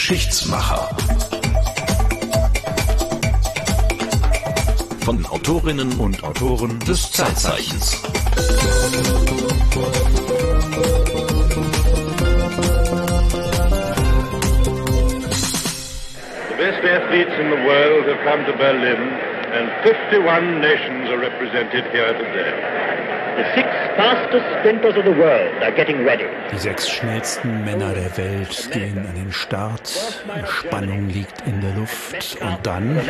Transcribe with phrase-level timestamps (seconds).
[0.00, 0.96] Geschichtsmacher.
[5.04, 8.00] Von Autorinnen und Autoren des Zeitzeichens.
[16.48, 19.02] The best athletes in the world have come to Berlin,
[19.52, 22.54] and 51 nations are represented here today.
[23.36, 26.24] The six fastest sprinters of the world are getting ready.
[26.52, 29.88] Die sechs schnellsten Männer der Welt gehen an den Start.
[30.46, 32.38] Spannung liegt in der Luft.
[32.40, 33.00] Und dann.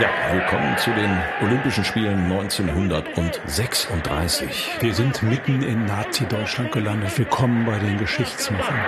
[0.00, 1.10] Ja, willkommen zu den
[1.42, 4.70] Olympischen Spielen 1936.
[4.80, 7.18] Wir sind mitten in Nazi-Deutschland gelandet.
[7.18, 8.78] Willkommen bei den Geschichtsmachern.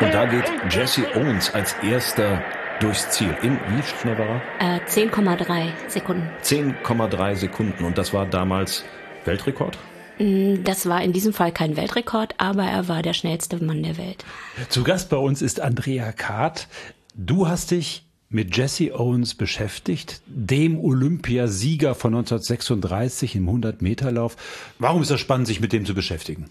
[0.00, 2.42] Und da geht Jesse Owens als erster
[2.80, 3.36] durchs Ziel.
[3.42, 4.76] In wie schnell war er?
[4.76, 6.28] Äh, 10,3 Sekunden.
[6.42, 7.84] 10,3 Sekunden.
[7.84, 8.84] Und das war damals
[9.24, 9.78] Weltrekord?
[10.18, 13.96] Mm, das war in diesem Fall kein Weltrekord, aber er war der schnellste Mann der
[13.96, 14.24] Welt.
[14.68, 16.68] Zu Gast bei uns ist Andrea Kahrt.
[17.14, 24.36] Du hast dich mit Jesse Owens beschäftigt, dem Olympiasieger von 1936 im 100-Meter-Lauf.
[24.78, 26.50] Warum ist das spannend, sich mit dem zu beschäftigen?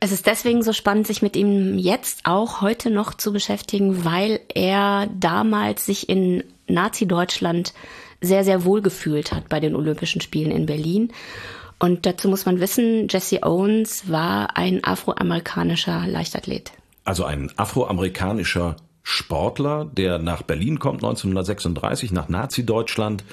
[0.00, 4.40] Es ist deswegen so spannend, sich mit ihm jetzt auch heute noch zu beschäftigen, weil
[4.54, 7.74] er damals sich in Nazi-Deutschland
[8.20, 11.12] sehr, sehr wohl gefühlt hat bei den Olympischen Spielen in Berlin.
[11.80, 16.72] Und dazu muss man wissen, Jesse Owens war ein afroamerikanischer Leichtathlet.
[17.04, 23.24] Also ein afroamerikanischer Sportler, der nach Berlin kommt 1936, nach Nazi-Deutschland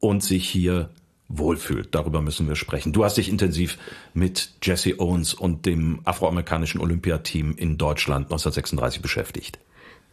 [0.00, 0.90] und sich hier
[1.30, 1.94] wohlfühlt.
[1.94, 2.92] Darüber müssen wir sprechen.
[2.92, 3.78] Du hast dich intensiv
[4.12, 9.58] mit Jesse Owens und dem afroamerikanischen Olympiateam in Deutschland 1936 beschäftigt.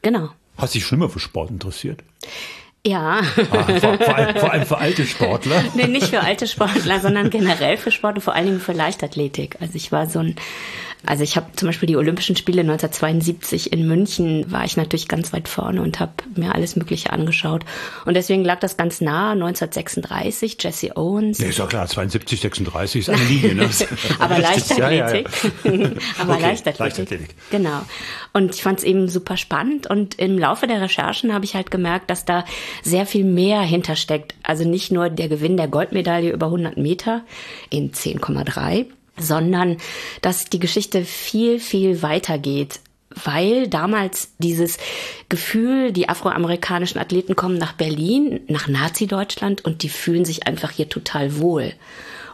[0.04, 0.30] Genau.
[0.58, 2.04] Hast dich schon immer für Sport interessiert?
[2.86, 3.20] Ja.
[3.20, 5.64] Ah, vor, vor, allem, vor, allem, für alte Sportler?
[5.74, 9.58] nee, nicht für alte Sportler, sondern generell für Sport und vor allen Dingen für Leichtathletik.
[9.60, 10.36] Also ich war so ein
[11.06, 15.32] also ich habe zum Beispiel die Olympischen Spiele 1972 in München, war ich natürlich ganz
[15.32, 17.64] weit vorne und habe mir alles Mögliche angeschaut.
[18.06, 21.38] Und deswegen lag das ganz nah, 1936, Jesse Owens.
[21.38, 23.56] Ja, ist ja klar, 72, 36 ist eine Linie.
[23.56, 23.70] Ne?
[24.20, 25.30] Aber Leichtathletik.
[25.64, 25.92] Ja, ja, ja.
[26.20, 26.80] Aber okay, Leichtathletik.
[26.80, 27.36] Leichtathletik.
[27.52, 27.82] Genau.
[28.34, 29.88] Und ich fand es eben super spannend.
[29.88, 32.44] Und im Laufe der Recherchen habe ich halt gemerkt, dass da
[32.84, 34.36] sehr viel mehr hintersteckt.
[34.44, 37.24] Also nicht nur der Gewinn der Goldmedaille über 100 Meter
[37.70, 38.88] in 10,3,
[39.20, 39.78] sondern
[40.22, 42.80] dass die Geschichte viel, viel weiter geht
[43.26, 44.78] weil damals dieses
[45.30, 50.90] Gefühl, die afroamerikanischen Athleten kommen nach Berlin, nach Nazi-Deutschland und die fühlen sich einfach hier
[50.90, 51.74] total wohl.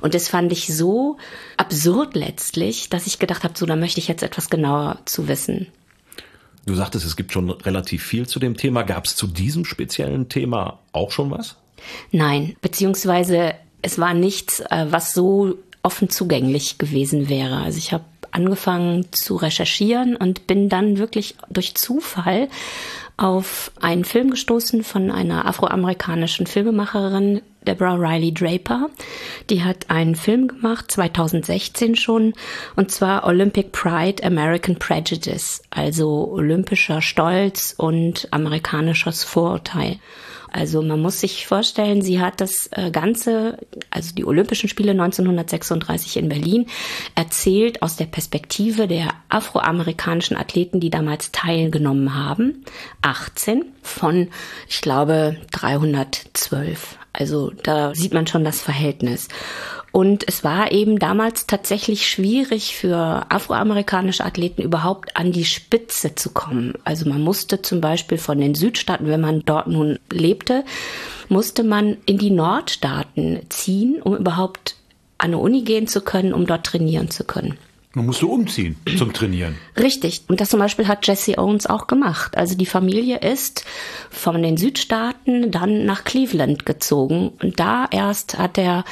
[0.01, 1.17] Und das fand ich so
[1.55, 5.67] absurd letztlich, dass ich gedacht habe, so, da möchte ich jetzt etwas genauer zu wissen.
[6.65, 8.83] Du sagtest, es gibt schon relativ viel zu dem Thema.
[8.83, 11.55] Gab es zu diesem speziellen Thema auch schon was?
[12.11, 17.57] Nein, beziehungsweise es war nichts, äh, was so offen zugänglich gewesen wäre.
[17.57, 22.47] Also ich habe angefangen zu recherchieren und bin dann wirklich durch Zufall
[23.15, 28.89] auf einen Film gestoßen von einer afroamerikanischen Filmemacherin, Deborah Riley Draper.
[29.51, 32.33] Die hat einen Film gemacht, 2016 schon,
[32.75, 39.99] und zwar Olympic Pride, American Prejudice, also olympischer Stolz und amerikanisches Vorurteil.
[40.53, 43.57] Also man muss sich vorstellen, sie hat das äh, Ganze,
[43.89, 46.67] also die Olympischen Spiele 1936 in Berlin,
[47.15, 52.63] erzählt aus der Perspektive der afroamerikanischen Athleten, die damals teilgenommen haben.
[53.01, 54.29] 18 von,
[54.69, 56.97] ich glaube, 312.
[57.13, 59.29] Also da sieht man schon das Verhältnis.
[59.93, 66.31] Und es war eben damals tatsächlich schwierig für afroamerikanische Athleten überhaupt an die Spitze zu
[66.31, 66.73] kommen.
[66.83, 70.65] Also man musste zum Beispiel von den Südstaaten, wenn man dort nun lebte,
[71.29, 74.77] musste man in die Nordstaaten ziehen, um überhaupt
[75.19, 77.59] an eine Uni gehen zu können, um dort trainieren zu können.
[77.93, 79.55] Man musste umziehen zum Trainieren.
[79.77, 80.23] Richtig.
[80.27, 82.35] Und das zum Beispiel hat Jesse Owens auch gemacht.
[82.35, 83.63] Also die Familie ist
[84.09, 87.31] von den Südstaaten dann nach Cleveland gezogen.
[87.43, 88.85] Und da erst hat er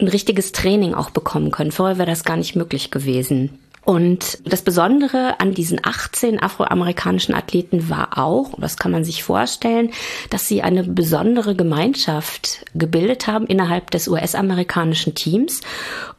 [0.00, 1.72] ein richtiges Training auch bekommen können.
[1.72, 3.58] Vorher wäre das gar nicht möglich gewesen.
[3.88, 9.92] Und das Besondere an diesen 18 afroamerikanischen Athleten war auch, das kann man sich vorstellen,
[10.28, 15.62] dass sie eine besondere Gemeinschaft gebildet haben innerhalb des US-amerikanischen Teams.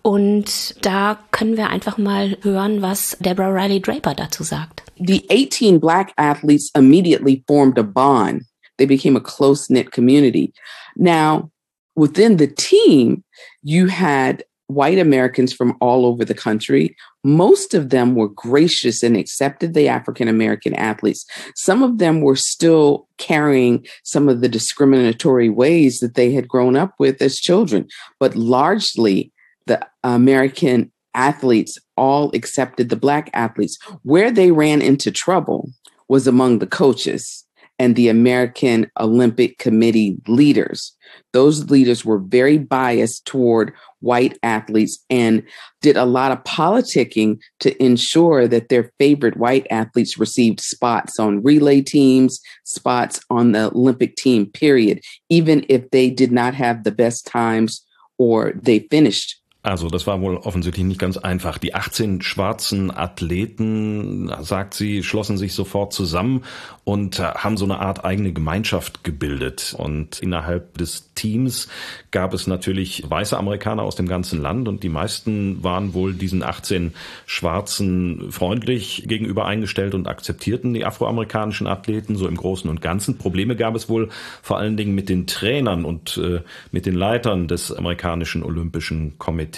[0.02, 4.82] Und da können wir einfach mal hören, was Deborah Riley Draper dazu sagt.
[4.98, 8.46] The 18 black athletes immediately formed a bond.
[8.78, 10.54] They became a close-knit community.
[10.96, 11.52] Now,
[11.94, 13.24] within the team,
[13.64, 16.96] you had white Americans from all over the country.
[17.24, 21.26] Most of them were gracious and accepted the African American athletes.
[21.56, 26.76] Some of them were still carrying some of the discriminatory ways that they had grown
[26.76, 27.88] up with as children,
[28.20, 29.32] but largely
[29.66, 33.78] the American athletes all accepted the black athletes.
[34.04, 35.72] Where they ran into trouble
[36.08, 37.44] was among the coaches
[37.80, 40.96] and the American Olympic Committee leaders.
[41.32, 45.44] Those leaders were very biased toward white athletes and
[45.82, 51.42] did a lot of politicking to ensure that their favorite white athletes received spots on
[51.42, 55.00] relay teams, spots on the Olympic team, period,
[55.30, 57.84] even if they did not have the best times
[58.18, 61.58] or they finished Also das war wohl offensichtlich nicht ganz einfach.
[61.58, 66.46] Die 18 schwarzen Athleten, sagt sie, schlossen sich sofort zusammen
[66.86, 69.76] und haben so eine Art eigene Gemeinschaft gebildet.
[69.78, 71.68] Und innerhalb des Teams
[72.12, 76.42] gab es natürlich weiße Amerikaner aus dem ganzen Land und die meisten waren wohl diesen
[76.42, 76.94] 18
[77.26, 83.18] Schwarzen freundlich gegenüber eingestellt und akzeptierten die afroamerikanischen Athleten so im Großen und Ganzen.
[83.18, 84.08] Probleme gab es wohl
[84.42, 89.49] vor allen Dingen mit den Trainern und äh, mit den Leitern des amerikanischen Olympischen Komitees.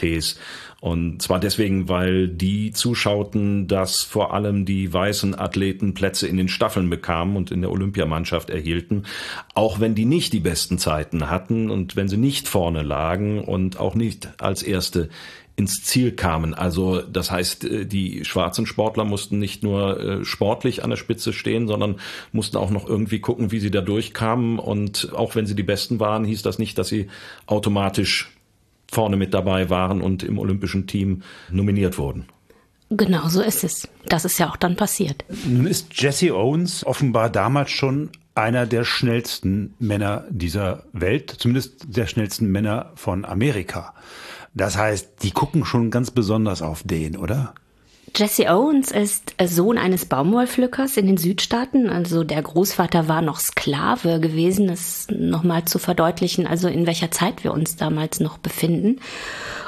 [0.82, 6.48] Und zwar deswegen, weil die zuschauten, dass vor allem die weißen Athleten Plätze in den
[6.48, 9.04] Staffeln bekamen und in der Olympiamannschaft erhielten,
[9.54, 13.80] auch wenn die nicht die besten Zeiten hatten und wenn sie nicht vorne lagen und
[13.80, 15.10] auch nicht als erste
[15.56, 16.56] ins Ziel kamen.
[16.56, 21.34] Also das heißt, äh, die schwarzen Sportler mussten nicht nur äh, sportlich an der Spitze
[21.34, 21.98] stehen, sondern
[22.32, 24.58] mussten auch noch irgendwie gucken, wie sie da durchkamen.
[24.58, 27.08] Und auch wenn sie die Besten waren, hieß das nicht, dass sie
[27.46, 28.32] automatisch
[28.92, 32.26] vorne mit dabei waren und im olympischen Team nominiert wurden.
[32.90, 33.88] Genau so ist es.
[34.06, 35.24] Das ist ja auch dann passiert.
[35.46, 42.08] Nun ist Jesse Owens offenbar damals schon einer der schnellsten Männer dieser Welt, zumindest der
[42.08, 43.94] schnellsten Männer von Amerika.
[44.54, 47.54] Das heißt, die gucken schon ganz besonders auf den, oder?
[48.13, 51.89] Jesse Owens ist Sohn eines Baumwollpflückers in den Südstaaten.
[51.89, 57.44] Also der Großvater war noch Sklave gewesen, das nochmal zu verdeutlichen, also in welcher Zeit
[57.44, 59.00] wir uns damals noch befinden.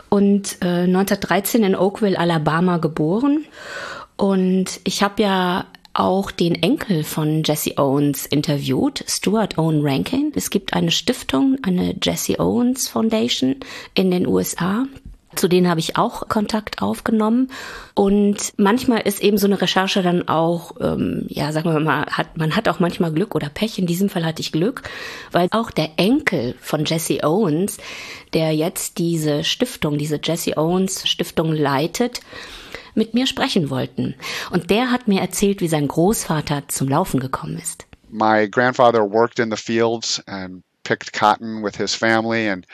[0.10, 3.46] Und äh, 1913 in Oakville, Alabama geboren.
[4.18, 10.32] Und ich habe ja auch den Enkel von Jesse Owens interviewt, Stuart Owen Rankin.
[10.36, 13.56] Es gibt eine Stiftung, eine Jesse Owens Foundation
[13.94, 14.86] in den USA.
[15.36, 17.50] Zu denen habe ich auch Kontakt aufgenommen.
[17.94, 22.38] Und manchmal ist eben so eine Recherche dann auch, ähm, ja, sagen wir mal, hat,
[22.38, 23.78] man hat auch manchmal Glück oder Pech.
[23.80, 24.84] In diesem Fall hatte ich Glück,
[25.32, 27.78] weil auch der Enkel von Jesse Owens,
[28.34, 32.22] der jetzt diese Stiftung, diese Jesse Owens Stiftung leitet,
[32.96, 34.16] mit mir sprechen wollten.
[34.52, 37.86] Und der hat mir erzählt, wie sein Großvater zum Laufen gekommen ist.
[38.10, 42.66] My grandfather worked in the fields and picked cotton with his family and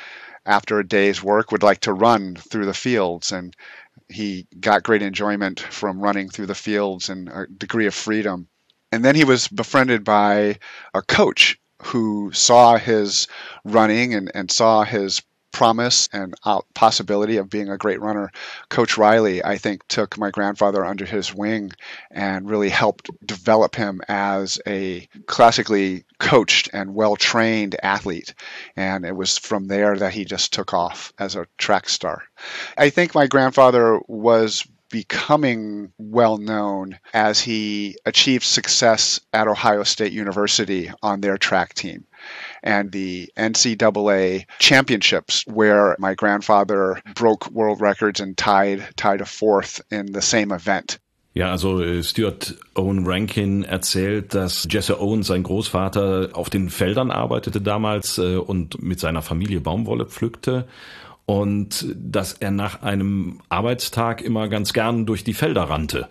[0.49, 3.55] after a day's work would like to run through the fields and
[4.09, 8.47] he got great enjoyment from running through the fields and a degree of freedom.
[8.91, 10.57] And then he was befriended by
[10.95, 13.27] a coach who saw his
[13.63, 16.33] running and, and saw his promise and
[16.73, 18.31] possibility of being a great runner.
[18.69, 21.71] Coach Riley, I think, took my grandfather under his wing
[22.11, 28.33] and really helped develop him as a classically coached and well trained athlete.
[28.75, 32.23] And it was from there that he just took off as a track star.
[32.77, 40.13] I think my grandfather was becoming well known as he achieved success at Ohio State
[40.13, 42.05] University on their track team
[42.63, 49.81] and the NCAA championships, where my grandfather broke world records and tied tied a fourth
[49.91, 50.99] in the same event.
[51.33, 57.11] Ja, also äh, Stuart Owen Rankin erzählt, dass Jesse Owen, sein Großvater, auf den Feldern
[57.11, 60.67] arbeitete damals äh, und mit seiner Familie Baumwolle pflückte
[61.25, 66.09] und dass er nach einem Arbeitstag immer ganz gern durch die Felder rannte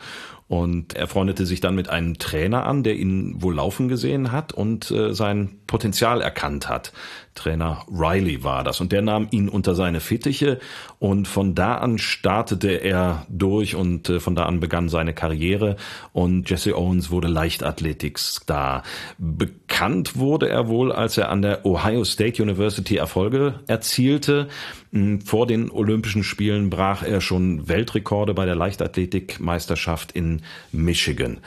[0.48, 4.52] und er freundete sich dann mit einem Trainer an, der ihn wohl laufen gesehen hat
[4.52, 6.92] und äh, sein Potenzial erkannt hat.
[7.38, 10.58] Trainer Riley war das und der nahm ihn unter seine Fittiche
[10.98, 15.76] und von da an startete er durch und äh, von da an begann seine Karriere
[16.12, 18.82] und Jesse Owens wurde Leichtathletikstar.
[19.18, 24.48] Bekannt wurde er wohl, als er an der Ohio State University Erfolge erzielte.
[24.92, 30.42] Hm, vor den Olympischen Spielen brach er schon Weltrekorde bei der Leichtathletikmeisterschaft in
[30.72, 31.38] Michigan.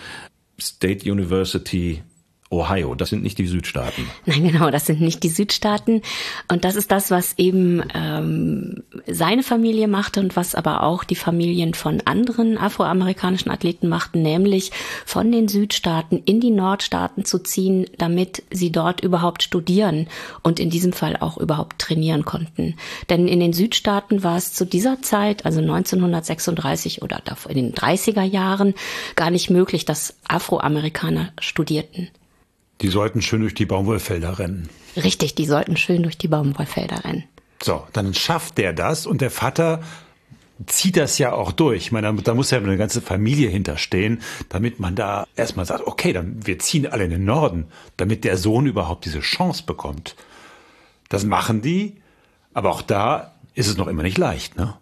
[0.59, 2.03] State University
[2.51, 4.05] Ohio, das sind nicht die Südstaaten.
[4.25, 6.01] Nein, genau, das sind nicht die Südstaaten.
[6.51, 11.15] Und das ist das, was eben ähm, seine Familie machte und was aber auch die
[11.15, 14.71] Familien von anderen afroamerikanischen Athleten machten, nämlich
[15.05, 20.07] von den Südstaaten in die Nordstaaten zu ziehen, damit sie dort überhaupt studieren
[20.43, 22.75] und in diesem Fall auch überhaupt trainieren konnten.
[23.09, 28.23] Denn in den Südstaaten war es zu dieser Zeit, also 1936 oder in den 30er
[28.23, 28.73] Jahren,
[29.15, 32.09] gar nicht möglich, dass Afroamerikaner studierten.
[32.81, 34.69] Die sollten schön durch die Baumwollfelder rennen.
[34.95, 37.23] Richtig, die sollten schön durch die Baumwollfelder rennen.
[37.61, 39.81] So, dann schafft der das und der Vater
[40.65, 41.83] zieht das ja auch durch.
[41.83, 46.13] Ich meine, da muss ja eine ganze Familie hinterstehen, damit man da erstmal sagt, okay,
[46.13, 50.15] dann wir ziehen alle in den Norden, damit der Sohn überhaupt diese Chance bekommt.
[51.09, 51.97] Das machen die,
[52.53, 54.75] aber auch da ist es noch immer nicht leicht, ne?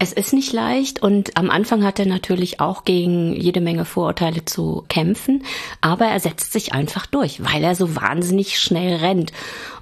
[0.00, 4.44] Es ist nicht leicht und am Anfang hat er natürlich auch gegen jede Menge Vorurteile
[4.44, 5.42] zu kämpfen,
[5.80, 9.32] aber er setzt sich einfach durch, weil er so wahnsinnig schnell rennt.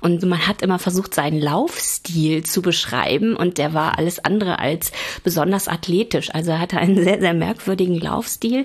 [0.01, 4.91] Und man hat immer versucht, seinen Laufstil zu beschreiben und der war alles andere als
[5.23, 6.35] besonders athletisch.
[6.35, 8.65] Also er hatte einen sehr, sehr merkwürdigen Laufstil,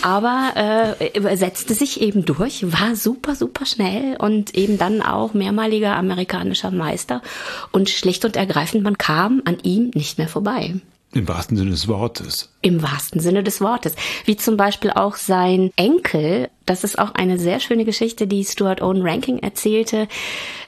[0.00, 5.34] aber äh, er setzte sich eben durch, war super, super schnell und eben dann auch
[5.34, 7.20] mehrmaliger amerikanischer Meister
[7.72, 10.77] und schlicht und ergreifend, man kam an ihm nicht mehr vorbei.
[11.14, 12.52] Im wahrsten Sinne des Wortes.
[12.60, 13.94] Im wahrsten Sinne des Wortes.
[14.26, 16.50] Wie zum Beispiel auch sein Enkel.
[16.66, 20.06] Das ist auch eine sehr schöne Geschichte, die Stuart Owen Ranking erzählte.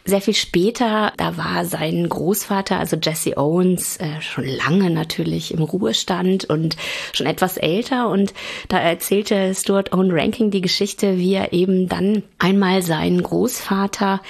[0.07, 5.63] Sehr viel später, da war sein Großvater, also Jesse Owens, äh, schon lange natürlich im
[5.63, 6.79] Ruhestand und
[7.13, 8.09] schon etwas älter.
[8.09, 8.33] Und
[8.69, 14.23] da erzählte Stuart Owen Ranking die Geschichte, wie er eben dann einmal seinen Großvater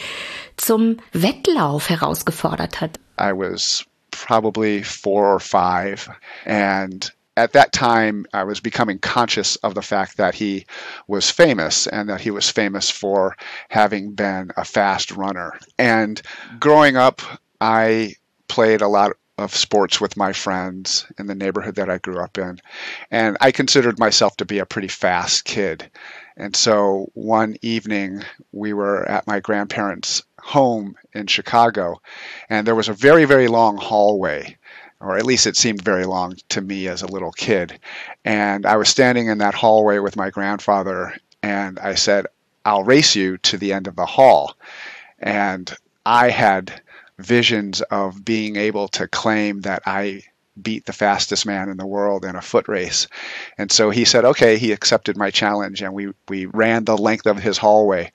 [0.56, 2.98] zum Wettlauf herausgefordert hat.
[3.16, 6.08] I was probably four or five.
[6.44, 10.66] And at that time, I was becoming conscious of the fact that he
[11.06, 13.36] was famous and that he was famous for
[13.68, 15.58] having been a fast runner.
[15.78, 16.20] And
[16.58, 17.22] growing up,
[17.60, 18.14] I
[18.48, 22.36] played a lot of sports with my friends in the neighborhood that I grew up
[22.36, 22.60] in.
[23.10, 25.90] And I considered myself to be a pretty fast kid.
[26.36, 32.00] And so one evening, we were at my grandparents' home in Chicago,
[32.48, 34.56] and there was a very, very long hallway,
[35.00, 37.78] or at least it seemed very long to me as a little kid.
[38.24, 42.26] And I was standing in that hallway with my grandfather, and I said,
[42.64, 44.54] I'll race you to the end of the hall.
[45.20, 45.72] And
[46.04, 46.82] I had
[47.18, 50.22] visions of being able to claim that I
[50.60, 53.06] beat the fastest man in the world in a foot race.
[53.56, 57.26] And so he said, okay, he accepted my challenge and we, we ran the length
[57.26, 58.12] of his hallway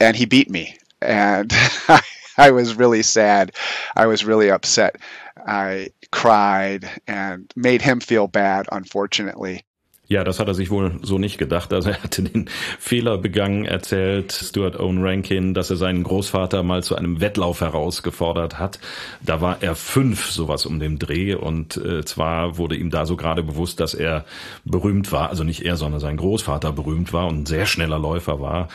[0.00, 0.78] and he beat me.
[1.02, 1.52] And
[2.38, 3.52] I was really sad.
[3.96, 4.96] I was really upset.
[5.36, 9.64] I cried and made him feel bad, unfortunately.
[10.12, 11.72] Ja, das hat er sich wohl so nicht gedacht.
[11.72, 16.82] Also er hatte den Fehler begangen, erzählt Stuart Owen Rankin, dass er seinen Großvater mal
[16.82, 18.78] zu einem Wettlauf herausgefordert hat.
[19.22, 21.34] Da war er fünf, sowas um den Dreh.
[21.34, 24.26] Und äh, zwar wurde ihm da so gerade bewusst, dass er
[24.66, 25.30] berühmt war.
[25.30, 28.68] Also nicht er, sondern sein Großvater berühmt war und ein sehr schneller Läufer war.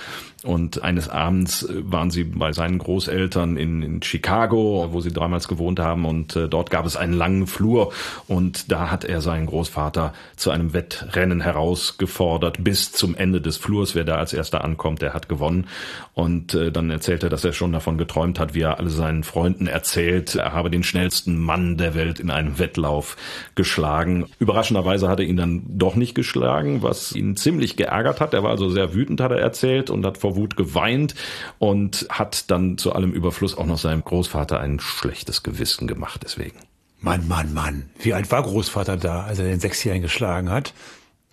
[0.44, 5.48] Und eines Abends äh, waren sie bei seinen Großeltern in, in Chicago, wo sie damals
[5.48, 6.06] gewohnt haben.
[6.06, 7.92] Und äh, dort gab es einen langen Flur.
[8.28, 13.96] Und da hat er seinen Großvater zu einem Wettrennen herausgefordert bis zum Ende des Flurs.
[13.96, 15.68] Wer da als erster ankommt, der hat gewonnen.
[16.14, 19.24] Und äh, dann erzählt er, dass er schon davon geträumt hat, wie er alle seinen
[19.24, 23.18] Freunden erzählt, er habe den schnellsten Mann der Welt in einem Wettlauf
[23.56, 24.26] geschlagen.
[24.40, 28.34] Überraschenderweise hat er ihn dann doch nicht geschlagen, was ihn ziemlich geärgert hat.
[28.34, 31.16] Er war also sehr wütend, hat er erzählt, und hat vor Wut geweint
[31.58, 36.58] und hat dann zu allem Überfluss auch noch seinem Großvater ein schlechtes Gewissen gemacht deswegen.
[37.00, 37.90] Mann, Mann, Mann.
[38.00, 40.74] Wie alt war Großvater da, als er den Sechsjährigen geschlagen hat?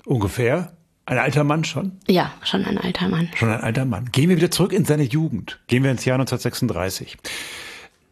[0.05, 0.77] Ungefähr?
[1.07, 1.93] Ein alter Mann schon?
[2.07, 3.29] Ja, schon ein alter Mann.
[3.35, 4.11] Schon ein alter Mann.
[4.13, 5.61] Gehen wir wieder zurück in seine Jugend.
[5.67, 7.17] Gehen wir ins Jahr 1936.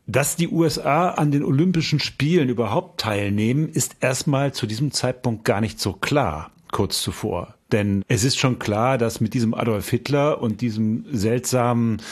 [0.07, 5.61] Dass die USA an den Olympischen Spielen überhaupt teilnehmen, ist erstmal zu diesem Zeitpunkt gar
[5.61, 7.55] nicht so klar, kurz zuvor.
[7.73, 12.03] Denn es ist schon klar, dass mit diesem Adolf Hitler und diesem seltsamen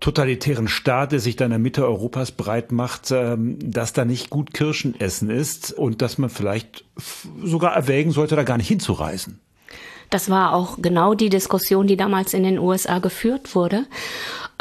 [0.00, 4.30] totalitären Staat, der sich da in der Mitte Europas breit macht, ähm, dass da nicht
[4.30, 6.84] gut Kirschen essen ist und dass man vielleicht
[7.42, 9.40] sogar erwägen sollte, da gar nicht hinzureisen.
[10.10, 13.86] Das war auch genau die Diskussion, die damals in den USA geführt wurde.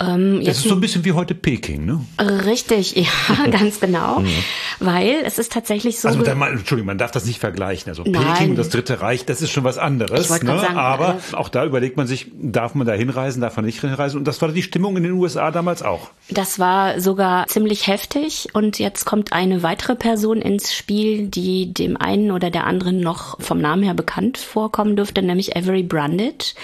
[0.02, 2.02] Ähm, das ist so ein bisschen wie heute Peking, ne?
[2.20, 4.20] Richtig, ja, ganz genau.
[4.20, 4.30] Mhm.
[4.80, 6.08] Weil es ist tatsächlich so.
[6.08, 7.90] Also, man, Entschuldigung, man darf das nicht vergleichen.
[7.90, 8.26] Also Nein.
[8.26, 10.30] Peking und das Dritte Reich, das ist schon was anderes.
[10.30, 10.60] Ne?
[10.60, 13.80] Sagen, Aber äh, auch da überlegt man sich, darf man da hinreisen, darf man nicht
[13.80, 14.18] hinreisen?
[14.18, 16.10] Und das war die Stimmung in den USA damals auch.
[16.30, 18.50] Das war sogar ziemlich heftig.
[18.54, 23.40] Und jetzt kommt eine weitere Person ins Spiel, die dem einen oder der anderen noch
[23.40, 26.56] vom Namen her bekannt vorkommen dürfte, nämlich Avery Brundage.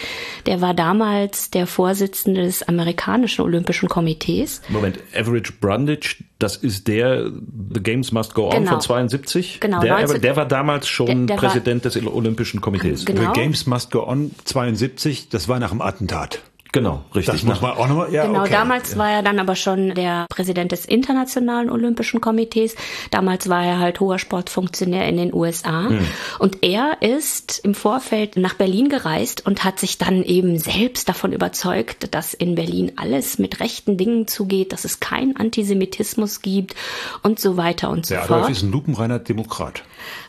[0.46, 4.62] Der war damals der Vorsitzende des amerikanischen amerikanischen Olympischen Komitees.
[4.70, 7.30] Moment, Average Brundage, das ist der
[7.74, 8.72] The Games Must Go On genau.
[8.72, 9.60] von 72?
[9.60, 9.82] Genau.
[9.82, 13.06] Der, 19, der war damals schon der, der Präsident war, des Olympischen Komitees.
[13.06, 13.34] Genau.
[13.34, 16.42] The Games Must Go On 72, das war nach dem Attentat.
[16.78, 17.34] Genau, richtig.
[17.34, 18.52] Das muss man auch nochmal, ja, Genau, okay.
[18.52, 18.98] damals ja.
[19.00, 22.76] war er dann aber schon der Präsident des Internationalen Olympischen Komitees.
[23.10, 25.90] Damals war er halt hoher Sportfunktionär in den USA.
[25.90, 26.06] Hm.
[26.38, 31.34] Und er ist im Vorfeld nach Berlin gereist und hat sich dann eben selbst davon
[31.34, 36.76] überzeugt, dass in Berlin alles mit rechten Dingen zugeht, dass es keinen Antisemitismus gibt
[37.24, 38.42] und so weiter und so Der fort.
[38.42, 39.82] Adolf ist ein lupenreiner Demokrat.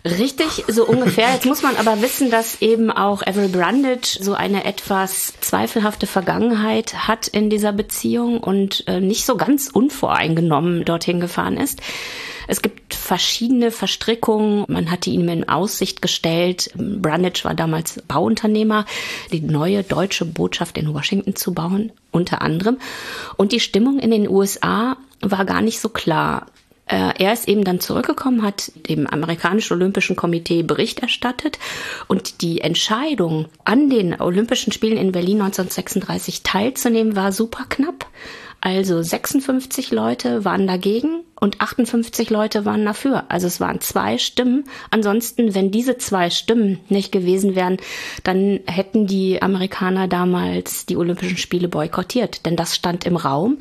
[0.04, 1.30] Richtig, so ungefähr.
[1.34, 6.37] Jetzt muss man aber wissen, dass eben auch Avril Brundage so eine etwas zweifelhafte Vergangenheit
[6.40, 11.80] hat in dieser Beziehung und äh, nicht so ganz unvoreingenommen dorthin gefahren ist.
[12.46, 14.64] Es gibt verschiedene Verstrickungen.
[14.68, 18.86] Man hatte ihm in Aussicht gestellt, Brundage war damals Bauunternehmer,
[19.30, 22.78] die neue deutsche Botschaft in Washington zu bauen, unter anderem.
[23.36, 26.46] Und die Stimmung in den USA war gar nicht so klar.
[26.88, 31.58] Äh, Er ist eben dann zurückgekommen, hat dem amerikanischen Olympischen Komitee Bericht erstattet
[32.08, 38.06] und die Entscheidung, an den Olympischen Spielen in Berlin 1936 teilzunehmen, war super knapp.
[38.60, 43.24] Also 56 Leute waren dagegen und 58 Leute waren dafür.
[43.28, 44.64] Also es waren zwei Stimmen.
[44.90, 47.78] Ansonsten, wenn diese zwei Stimmen nicht gewesen wären,
[48.24, 52.44] dann hätten die Amerikaner damals die Olympischen Spiele boykottiert.
[52.46, 53.58] Denn das stand im Raum.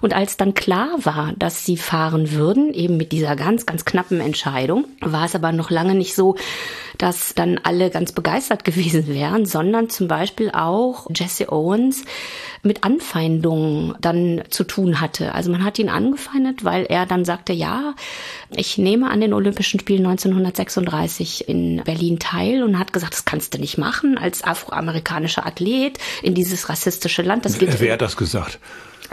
[0.00, 4.20] Und als dann klar war, dass sie fahren würden, eben mit dieser ganz, ganz knappen
[4.20, 6.36] Entscheidung, war es aber noch lange nicht so,
[6.98, 12.04] dass dann alle ganz begeistert gewesen wären, sondern zum Beispiel auch Jesse Owens
[12.62, 15.34] mit Anfeindungen dann zu tun hatte.
[15.34, 17.94] Also man hat ihn angefeindet, weil er dann sagte, ja,
[18.54, 23.54] ich nehme an den Olympischen Spielen 1936 in Berlin teil und hat gesagt, das kannst
[23.54, 27.44] du nicht machen als afroamerikanischer Athlet in dieses rassistische Land.
[27.44, 28.58] Das geht Wer hat das gesagt?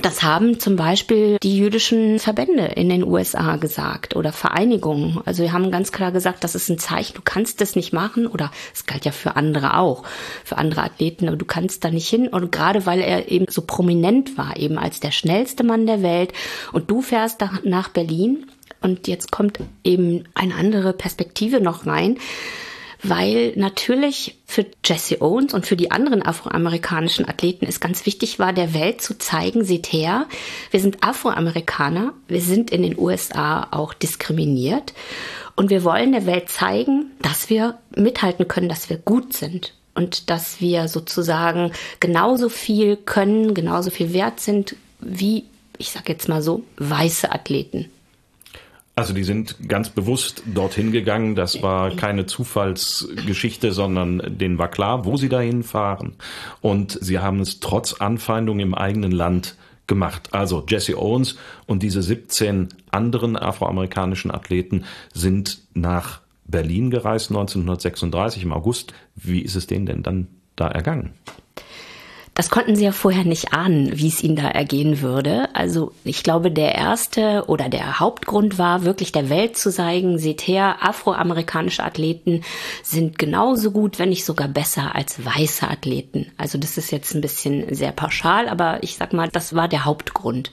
[0.01, 5.21] das haben zum Beispiel die jüdischen Verbände in den USA gesagt oder Vereinigungen.
[5.25, 8.27] Also wir haben ganz klar gesagt, das ist ein Zeichen, du kannst das nicht machen
[8.27, 10.03] oder es galt ja für andere auch,
[10.43, 12.27] für andere Athleten, aber du kannst da nicht hin.
[12.27, 16.31] Und gerade weil er eben so prominent war, eben als der schnellste Mann der Welt
[16.73, 18.45] und du fährst nach Berlin.
[18.81, 22.17] Und jetzt kommt eben eine andere Perspektive noch rein
[23.03, 28.53] weil natürlich für Jesse Owens und für die anderen afroamerikanischen Athleten es ganz wichtig war,
[28.53, 30.25] der Welt zu zeigen, seht her,
[30.71, 34.93] wir sind Afroamerikaner, wir sind in den USA auch diskriminiert.
[35.55, 39.73] Und wir wollen der Welt zeigen, dass wir mithalten können, dass wir gut sind.
[39.95, 45.45] Und dass wir sozusagen genauso viel können, genauso viel wert sind wie,
[45.79, 47.89] ich sag jetzt mal so, weiße Athleten.
[48.97, 51.35] Also die sind ganz bewusst dorthin gegangen.
[51.35, 56.15] Das war keine Zufallsgeschichte, sondern denen war klar, wo sie dahin fahren.
[56.61, 59.55] Und sie haben es trotz Anfeindung im eigenen Land
[59.85, 60.29] gemacht.
[60.33, 68.51] Also Jesse Owens und diese 17 anderen afroamerikanischen Athleten sind nach Berlin gereist 1936 im
[68.51, 68.93] August.
[69.13, 71.13] Wie ist es denen denn dann da ergangen?
[72.37, 75.49] Das konnten sie ja vorher nicht ahnen, wie es ihnen da ergehen würde.
[75.55, 80.41] Also ich glaube, der erste oder der Hauptgrund war wirklich der Welt zu zeigen, seht
[80.41, 82.43] her, afroamerikanische Athleten
[82.83, 86.31] sind genauso gut, wenn nicht sogar besser als weiße Athleten.
[86.37, 89.85] Also das ist jetzt ein bisschen sehr pauschal, aber ich sag mal, das war der
[89.85, 90.51] Hauptgrund.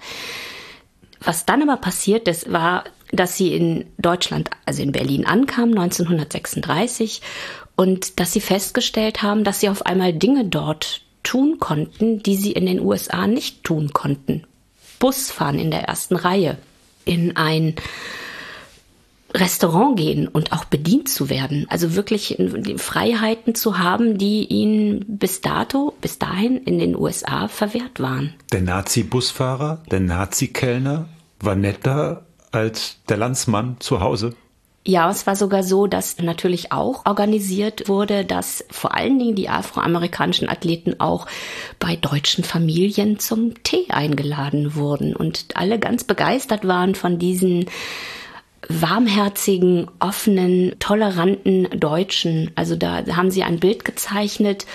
[1.20, 7.20] Was dann aber passiert ist, war, dass sie in Deutschland, also in Berlin ankamen, 1936,
[7.76, 12.52] und dass sie festgestellt haben, dass sie auf einmal Dinge dort tun konnten, die sie
[12.52, 14.44] in den USA nicht tun konnten.
[15.00, 16.56] Bus fahren in der ersten Reihe,
[17.04, 17.74] in ein
[19.34, 21.66] Restaurant gehen und auch bedient zu werden.
[21.68, 27.48] Also wirklich die Freiheiten zu haben, die ihnen bis dato, bis dahin in den USA
[27.48, 28.34] verwehrt waren.
[28.52, 31.08] Der Nazi-Busfahrer, der Nazi-Kellner
[31.40, 34.36] war netter als der Landsmann zu Hause.
[34.86, 39.48] Ja, es war sogar so, dass natürlich auch organisiert wurde, dass vor allen Dingen die
[39.48, 41.26] afroamerikanischen Athleten auch
[41.78, 47.64] bei deutschen Familien zum Tee eingeladen wurden und alle ganz begeistert waren von diesen
[48.68, 52.50] warmherzigen, offenen, toleranten Deutschen.
[52.54, 54.66] Also da haben sie ein Bild gezeichnet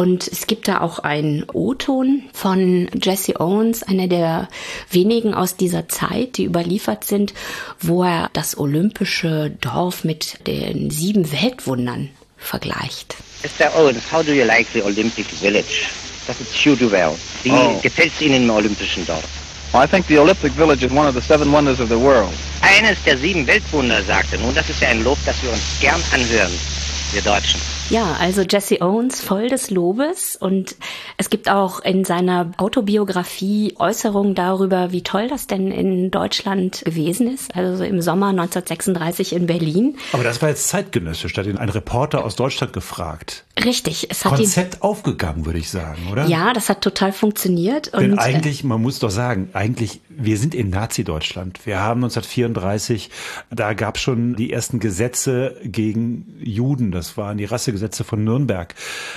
[0.00, 4.48] und es gibt da auch einen O-Ton von Jesse Owens, einer der
[4.90, 7.34] wenigen aus dieser Zeit, die überliefert sind,
[7.80, 12.08] wo er das olympische Dorf mit den sieben Weltwundern
[12.38, 13.16] vergleicht.
[13.42, 13.78] Mr.
[13.78, 15.88] Owens, how do you like the Olympic Village?
[16.26, 17.12] Does it suit you well?
[17.42, 17.78] Wie Oh.
[17.82, 19.22] gefällt es Ihnen im Olympischen Dorf?
[19.74, 22.30] Well, I think the Olympic Village is one of the seven wonders of the world.
[22.62, 24.38] Eines der sieben Weltwunder, sagte.
[24.38, 26.52] Nun, das ist ja ein Lob, das wir uns gern anhören,
[27.12, 27.60] wir Deutschen.
[27.90, 30.76] Ja, also Jesse Owens voll des Lobes und
[31.16, 37.26] es gibt auch in seiner Autobiografie Äußerungen darüber, wie toll das denn in Deutschland gewesen
[37.34, 39.98] ist, also im Sommer 1936 in Berlin.
[40.12, 43.44] Aber das war jetzt zeitgenössisch, da hat ihn ein Reporter aus Deutschland gefragt.
[43.64, 46.26] Richtig, es hat Konzept ihn, aufgegangen, würde ich sagen, oder?
[46.26, 47.92] Ja, das hat total funktioniert.
[47.92, 51.66] Denn und, äh, eigentlich, man muss doch sagen, eigentlich, wir sind in Nazi-Deutschland.
[51.66, 53.10] Wir haben 1934,
[53.50, 56.92] da gab es schon die ersten Gesetze gegen Juden.
[56.92, 57.44] Das waren die
[57.80, 58.74] Rassegesetze von Nürnberg.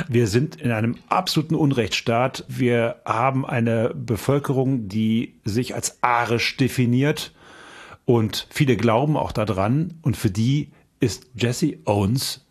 [0.08, 2.46] Wir sind in einem absoluten Unrechtsstaat.
[2.48, 7.34] Wir haben eine Bevölkerung, die sich als arisch definiert.
[8.06, 9.96] Und viele glauben auch daran.
[10.02, 12.46] Und für die ist Jesse Owens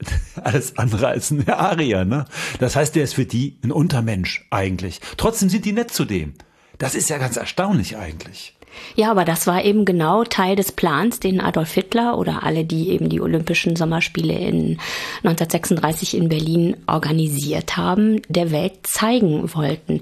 [0.36, 2.24] alles andere als ein Arier, ne?
[2.58, 5.00] Das heißt, der ist für die ein Untermensch eigentlich.
[5.18, 6.34] Trotzdem sind die nett zu dem.
[6.78, 8.56] Das ist ja ganz erstaunlich eigentlich.
[8.94, 12.90] Ja, aber das war eben genau Teil des Plans, den Adolf Hitler oder alle, die
[12.90, 14.78] eben die Olympischen Sommerspiele in
[15.24, 20.00] 1936 in Berlin organisiert haben, der Welt zeigen wollten.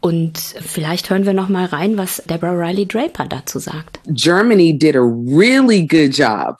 [0.00, 3.98] Und vielleicht hören wir noch mal rein, was Deborah Riley Draper dazu sagt.
[4.08, 6.58] Germany did a really good job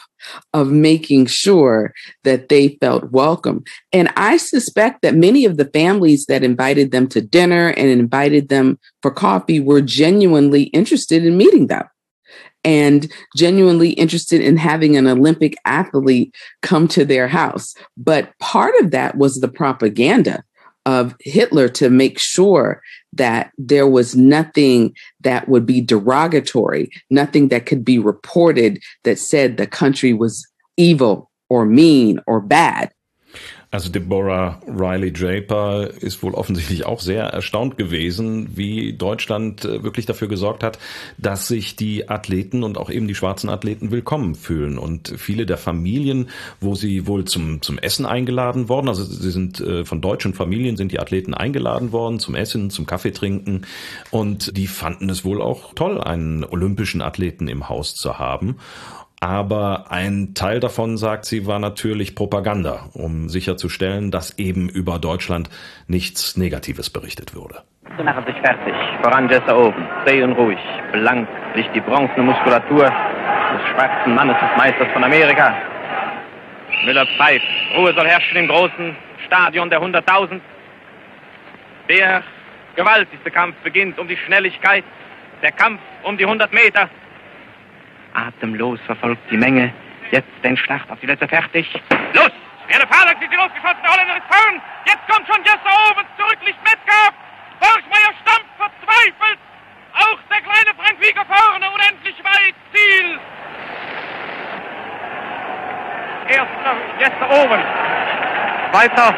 [0.52, 1.92] of making sure
[2.24, 3.62] that they felt welcome.
[3.92, 8.48] And I suspect that many of the families that invited them to dinner and invited
[8.48, 11.84] them for coffee were genuinely interested in meeting them
[12.64, 17.74] and genuinely interested in having an Olympic athlete come to their house.
[17.96, 20.42] But part of that was the propaganda
[20.88, 22.80] of Hitler to make sure
[23.12, 29.58] that there was nothing that would be derogatory, nothing that could be reported that said
[29.58, 30.48] the country was
[30.78, 32.90] evil or mean or bad.
[33.70, 40.06] Also Deborah Riley Draper ist wohl offensichtlich auch sehr erstaunt gewesen, wie Deutschland äh, wirklich
[40.06, 40.78] dafür gesorgt hat,
[41.18, 44.78] dass sich die Athleten und auch eben die schwarzen Athleten willkommen fühlen.
[44.78, 46.30] Und viele der Familien,
[46.62, 50.78] wo sie wohl zum, zum Essen eingeladen worden, also sie sind äh, von deutschen Familien
[50.78, 53.66] sind die Athleten eingeladen worden zum Essen, zum Kaffee trinken.
[54.10, 58.56] Und die fanden es wohl auch toll, einen olympischen Athleten im Haus zu haben.
[59.20, 65.50] Aber ein Teil davon, sagt sie, war natürlich Propaganda, um sicherzustellen, dass eben über Deutschland
[65.88, 67.62] nichts Negatives berichtet wurde.
[67.96, 68.74] Sie machen sich fertig.
[69.02, 69.88] Voran Jesse Oven.
[70.06, 70.58] Zäh und ruhig.
[70.92, 75.56] Blank liegt die bronzene Muskulatur des schwarzen Mannes des Meisters von Amerika.
[76.84, 77.46] Müller pfeift.
[77.76, 78.94] Ruhe soll herrschen im großen
[79.26, 80.40] Stadion der 100.000.
[81.88, 82.22] Der
[82.76, 84.84] gewaltigste Kampf beginnt um die Schnelligkeit.
[85.42, 86.88] Der Kampf um die 100 Meter.
[88.18, 89.72] Atemlos verfolgt die Menge.
[90.10, 91.66] Jetzt den Start auf die letzte fertig.
[92.14, 92.30] Los!
[92.68, 93.80] Eine Fahrlach sind sie losgeschossen.
[93.82, 94.60] Der Holländer ist vorn.
[94.84, 97.14] Jetzt kommt schon Jesse Owens zurück, liegt Metcalf.
[97.60, 99.38] Borchmeier stampft verzweifelt.
[99.94, 102.54] Auch der kleine Frank Wieger vorne, unendlich weit.
[102.72, 103.18] Ziel.
[106.28, 107.68] Erster Jesse Owens.
[108.72, 109.14] Weiter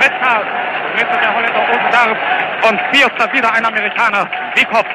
[0.00, 0.46] Metcalf.
[0.96, 2.18] Dritter der Holländer Osendarf.
[2.68, 4.28] Und vierter wieder ein Amerikaner.
[4.54, 4.86] Wiekhoff.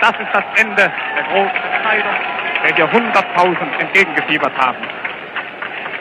[0.00, 2.14] Das ist das Ende der großen Entscheidung,
[2.64, 4.78] der wir 100.000 entgegengefiebert haben.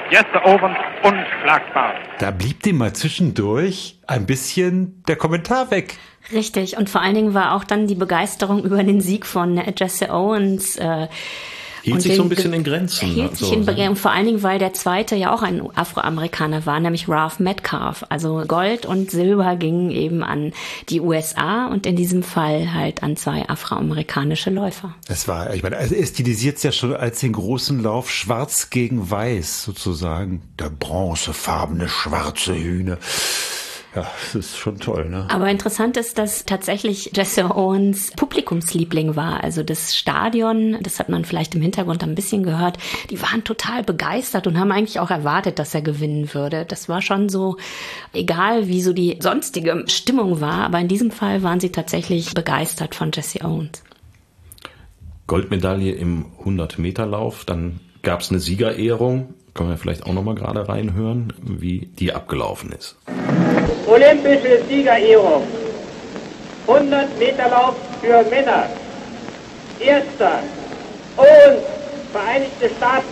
[0.10, 1.94] Jesse Owens unschlagbar.
[2.20, 5.98] Da blieb dem mal zwischendurch ein bisschen der Kommentar weg.
[6.32, 10.14] Richtig, und vor allen Dingen war auch dann die Begeisterung über den Sieg von Jesse
[10.14, 10.78] Owens.
[10.78, 11.08] Äh,
[11.88, 13.08] Hielt sich so ein bisschen in Grenzen.
[13.08, 13.38] Hielt ne?
[13.38, 13.66] sich So, in ne?
[13.66, 18.06] Begrenzen, vor allen Dingen, weil der zweite ja auch ein Afroamerikaner war, nämlich Ralph Metcalf.
[18.10, 20.52] Also Gold und Silber gingen eben an
[20.90, 24.96] die USA und in diesem Fall halt an zwei afroamerikanische Läufer.
[25.08, 28.70] Es war, ich meine, also er stilisiert es ja schon als den großen Lauf Schwarz
[28.70, 30.42] gegen Weiß sozusagen.
[30.60, 32.98] Der bronzefarbene schwarze Hühner.
[33.98, 35.26] Ja, das ist schon toll, ne?
[35.32, 39.44] Aber interessant ist, dass tatsächlich Jesse Owens Publikumsliebling war.
[39.44, 42.78] Also das Stadion, das hat man vielleicht im Hintergrund ein bisschen gehört,
[43.10, 46.64] die waren total begeistert und haben eigentlich auch erwartet, dass er gewinnen würde.
[46.64, 47.58] Das war schon so,
[48.14, 52.94] egal wie so die sonstige Stimmung war, aber in diesem Fall waren sie tatsächlich begeistert
[52.94, 53.82] von Jesse Owens.
[55.26, 59.34] Goldmedaille im 100-Meter-Lauf, dann gab es eine Siegerehrung.
[59.58, 62.96] Können wir vielleicht auch noch mal gerade reinhören, wie die abgelaufen ist.
[63.88, 65.42] Olympische Siegerehrung.
[66.68, 68.68] 100 Meter Lauf für Männer.
[69.80, 70.44] Erster.
[71.18, 71.64] Owens,
[72.12, 73.08] Vereinigte Staaten.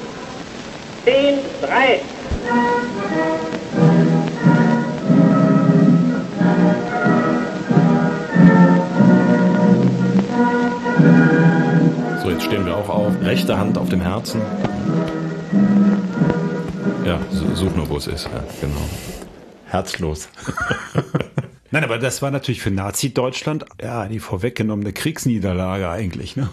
[1.06, 2.02] 10, 3.
[12.22, 13.14] So, jetzt stehen wir auch auf.
[13.24, 14.42] Rechte Hand auf dem Herzen.
[17.06, 18.26] Ja, su- such nur, wo es ist.
[18.26, 18.82] Ja, genau.
[19.68, 20.30] Herzlos.
[21.72, 26.50] Nein, aber das war natürlich für Nazi-Deutschland ja die vorweggenommene Kriegsniederlage eigentlich, ne?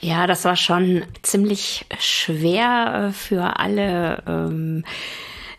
[0.00, 4.22] Ja, das war schon ziemlich schwer für alle.
[4.26, 4.84] Ähm,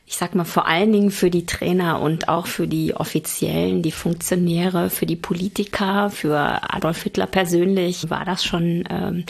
[0.05, 3.91] ich sag mal, vor allen Dingen für die Trainer und auch für die Offiziellen, die
[3.91, 6.37] Funktionäre, für die Politiker, für
[6.71, 9.23] Adolf Hitler persönlich war das schon ähm,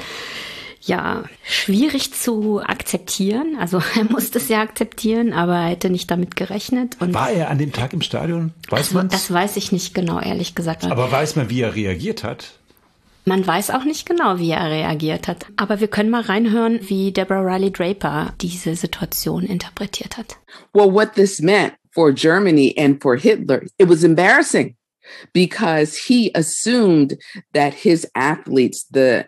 [0.85, 3.57] ja schwierig zu akzeptieren.
[3.59, 6.97] Also er musste es ja akzeptieren, aber er hätte nicht damit gerechnet.
[6.99, 8.53] Und war er an dem Tag im Stadion?
[8.69, 9.31] Weiß man das?
[9.31, 10.85] weiß ich nicht genau, ehrlich gesagt.
[10.85, 12.53] Aber weiß man, wie er reagiert hat?
[13.25, 15.45] Man weiß auch nicht genau, wie er reagiert hat.
[15.55, 20.37] Aber wir können mal reinhören, wie Deborah Riley Draper diese Situation interpretiert hat.
[20.73, 24.75] Well, what this meant for Germany and for Hitler, it was embarrassing
[25.31, 27.17] because he assumed
[27.53, 29.25] that his athletes, the,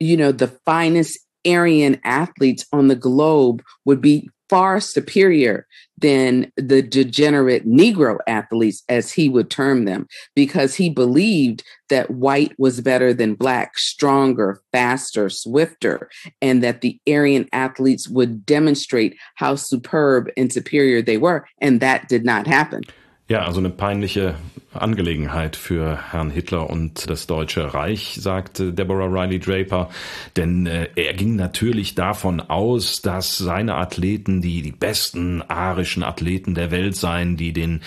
[0.00, 5.64] you know, the finest Aryan athletes on the globe would be far superior
[5.96, 12.52] than the degenerate Negro athletes, as he would term them, because he believed that white
[12.58, 16.10] was better than black, stronger, faster, swifter,
[16.42, 21.46] and that the Aryan athletes would demonstrate how superb and superior they were.
[21.60, 22.82] And that did not happen.
[23.28, 24.34] Ja, also eine peinliche
[24.72, 29.90] Angelegenheit für Herrn Hitler und das Deutsche Reich, sagte Deborah Riley Draper.
[30.36, 36.54] Denn äh, er ging natürlich davon aus, dass seine Athleten die, die besten arischen Athleten
[36.54, 37.80] der Welt seien, die den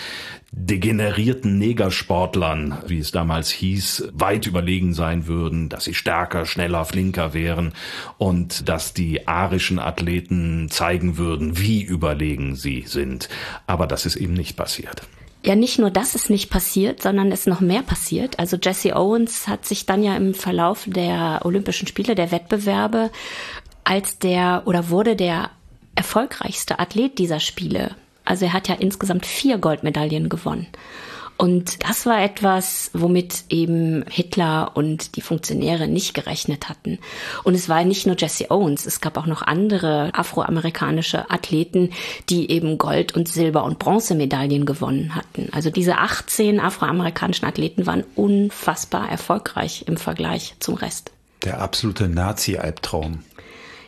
[0.52, 7.34] degenerierten Negersportlern, wie es damals hieß, weit überlegen sein würden, dass sie stärker, schneller, flinker
[7.34, 7.72] wären
[8.18, 13.28] und dass die arischen Athleten zeigen würden, wie überlegen sie sind.
[13.66, 15.02] Aber das ist eben nicht passiert.
[15.44, 18.38] Ja, nicht nur das ist nicht passiert, sondern es ist noch mehr passiert.
[18.38, 23.10] Also Jesse Owens hat sich dann ja im Verlauf der Olympischen Spiele, der Wettbewerbe,
[23.84, 25.50] als der oder wurde der
[25.94, 27.94] erfolgreichste Athlet dieser Spiele.
[28.24, 30.66] Also er hat ja insgesamt vier Goldmedaillen gewonnen.
[31.36, 36.98] Und das war etwas, womit eben Hitler und die Funktionäre nicht gerechnet hatten.
[37.42, 41.90] Und es war nicht nur Jesse Owens, es gab auch noch andere afroamerikanische Athleten,
[42.28, 45.48] die eben Gold- und Silber- und Bronzemedaillen gewonnen hatten.
[45.52, 51.10] Also diese 18 afroamerikanischen Athleten waren unfassbar erfolgreich im Vergleich zum Rest.
[51.42, 53.22] Der absolute Nazi-Albtraum.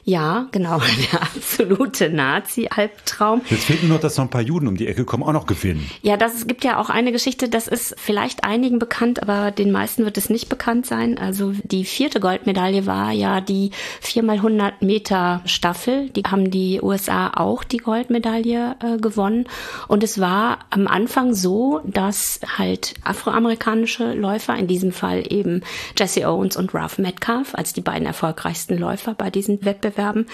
[0.09, 0.81] Ja, genau,
[1.12, 3.40] der absolute Nazi-Albtraum.
[3.51, 5.47] Jetzt fehlt nur noch, dass noch ein paar Juden um die Ecke kommen, auch noch
[5.47, 5.90] gewinnen.
[6.01, 10.05] Ja, das gibt ja auch eine Geschichte, das ist vielleicht einigen bekannt, aber den meisten
[10.05, 11.19] wird es nicht bekannt sein.
[11.19, 16.09] Also die vierte Goldmedaille war ja die viermal 100 Meter Staffel.
[16.11, 19.49] Die haben die USA auch die Goldmedaille äh, gewonnen.
[19.88, 25.62] Und es war am Anfang so, dass halt afroamerikanische Läufer, in diesem Fall eben
[25.99, 30.26] Jesse Owens und Ralph Metcalf, als die beiden erfolgreichsten Läufer bei diesen Wettbewerben, Wettbewerben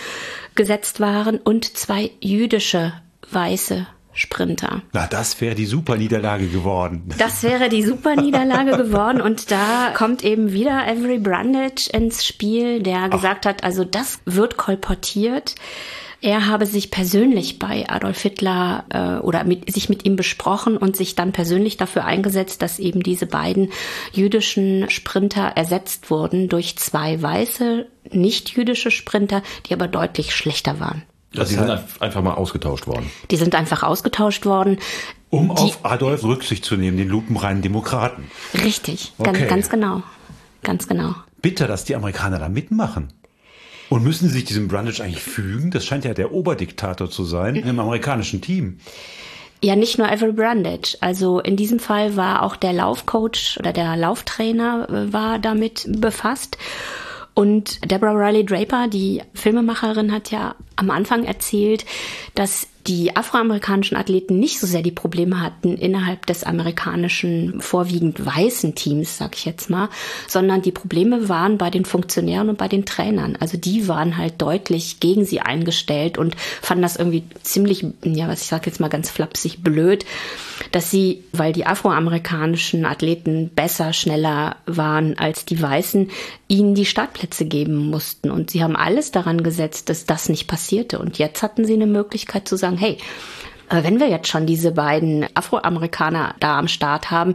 [0.54, 2.92] gesetzt waren und zwei jüdische
[3.30, 4.82] weiße Sprinter.
[4.92, 7.08] Na, das wäre die Superniederlage geworden.
[7.16, 13.04] Das wäre die Superniederlage geworden und da kommt eben wieder Avery Brundage ins Spiel, der
[13.04, 13.10] Ach.
[13.10, 15.54] gesagt hat, also das wird kolportiert.
[16.22, 20.94] Er habe sich persönlich bei Adolf Hitler äh, oder mit, sich mit ihm besprochen und
[20.96, 23.70] sich dann persönlich dafür eingesetzt, dass eben diese beiden
[24.12, 31.02] jüdischen Sprinter ersetzt wurden durch zwei weiße, nicht jüdische Sprinter, die aber deutlich schlechter waren.
[31.36, 33.10] Also die sind einfach mal ausgetauscht worden.
[33.32, 34.78] Die sind einfach ausgetauscht worden.
[35.28, 38.30] Um die, auf Adolf Rücksicht zu nehmen, den lupenreinen Demokraten.
[38.62, 39.32] Richtig, okay.
[39.32, 40.02] ganz, ganz genau.
[40.62, 41.16] Ganz genau.
[41.40, 43.12] Bitter, dass die Amerikaner da mitmachen.
[43.92, 45.70] Und müssen Sie sich diesem Brundage eigentlich fügen?
[45.70, 48.78] Das scheint ja der Oberdiktator zu sein im amerikanischen Team.
[49.62, 50.96] Ja, nicht nur Avery Brundage.
[51.02, 56.56] Also in diesem Fall war auch der Laufcoach oder der Lauftrainer äh, war damit befasst.
[57.34, 61.84] Und Deborah Riley Draper, die Filmemacherin, hat ja am Anfang erzählt,
[62.34, 68.74] dass die afroamerikanischen Athleten nicht so sehr die Probleme hatten innerhalb des amerikanischen vorwiegend weißen
[68.74, 69.88] Teams, sag ich jetzt mal,
[70.26, 73.36] sondern die Probleme waren bei den Funktionären und bei den Trainern.
[73.38, 78.42] Also die waren halt deutlich gegen sie eingestellt und fanden das irgendwie ziemlich, ja, was
[78.42, 80.04] ich sag jetzt mal ganz flapsig blöd,
[80.70, 86.10] dass sie, weil die afroamerikanischen Athleten besser, schneller waren als die Weißen,
[86.48, 88.30] ihnen die Startplätze geben mussten.
[88.30, 90.98] Und sie haben alles daran gesetzt, dass das nicht passierte.
[90.98, 92.98] Und jetzt hatten sie eine Möglichkeit zu sagen, hey,
[93.70, 97.34] wenn wir jetzt schon diese beiden Afroamerikaner da am Start haben,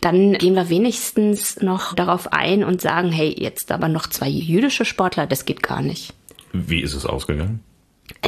[0.00, 4.84] dann gehen wir wenigstens noch darauf ein und sagen, hey, jetzt aber noch zwei jüdische
[4.84, 6.12] Sportler, das geht gar nicht.
[6.52, 7.60] Wie ist es ausgegangen?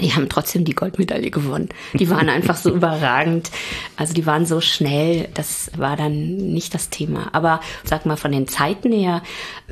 [0.01, 1.69] Die haben trotzdem die Goldmedaille gewonnen.
[1.95, 3.51] Die waren einfach so überragend.
[3.97, 7.31] Also die waren so schnell, das war dann nicht das Thema.
[7.33, 9.23] Aber sag mal, von den Zeiten her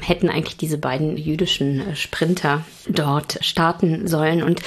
[0.01, 4.43] hätten eigentlich diese beiden jüdischen äh, Sprinter dort starten sollen.
[4.43, 4.61] Und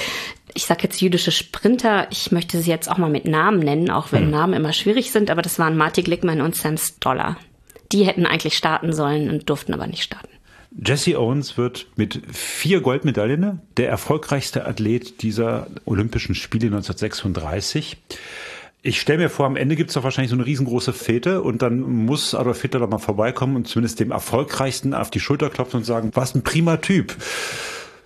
[0.54, 4.12] ich sage jetzt jüdische Sprinter, ich möchte sie jetzt auch mal mit Namen nennen, auch
[4.12, 4.32] wenn hm.
[4.32, 7.38] Namen immer schwierig sind, aber das waren Marty Glickman und Sam Stoller.
[7.92, 10.30] Die hätten eigentlich starten sollen und durften aber nicht starten.
[10.76, 17.98] Jesse Owens wird mit vier Goldmedaillen der erfolgreichste Athlet dieser Olympischen Spiele 1936.
[18.82, 21.62] Ich stelle mir vor, am Ende gibt es doch wahrscheinlich so eine riesengroße Fete und
[21.62, 25.78] dann muss Adolf Hitler doch mal vorbeikommen und zumindest dem Erfolgreichsten auf die Schulter klopfen
[25.78, 27.16] und sagen, was ein prima Typ.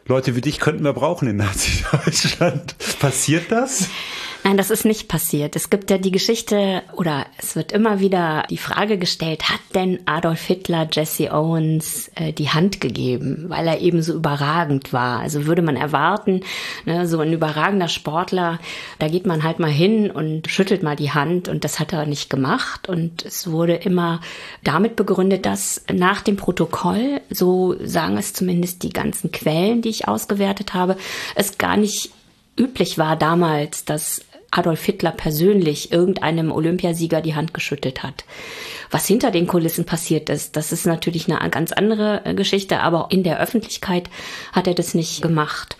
[0.08, 2.76] Leute wie dich könnten wir brauchen in Nazi-Deutschland.
[3.00, 3.89] Passiert das?
[4.47, 5.57] Nein, das ist nicht passiert.
[5.57, 9.99] Es gibt ja die Geschichte oder es wird immer wieder die Frage gestellt, hat denn
[10.05, 15.19] Adolf Hitler Jesse Owens äh, die Hand gegeben, weil er eben so überragend war?
[15.19, 16.45] Also würde man erwarten,
[16.86, 18.57] ne, so ein überragender Sportler,
[18.99, 22.05] da geht man halt mal hin und schüttelt mal die Hand und das hat er
[22.05, 24.21] nicht gemacht und es wurde immer
[24.63, 30.07] damit begründet, dass nach dem Protokoll, so sagen es zumindest die ganzen Quellen, die ich
[30.07, 30.95] ausgewertet habe,
[31.36, 32.12] es gar nicht
[32.57, 38.25] üblich war damals, dass Adolf Hitler persönlich irgendeinem Olympiasieger die Hand geschüttelt hat.
[38.91, 43.08] Was hinter den Kulissen passiert ist, das ist natürlich eine ganz andere äh, Geschichte, aber
[43.10, 44.10] in der Öffentlichkeit
[44.52, 45.78] hat er das nicht gemacht.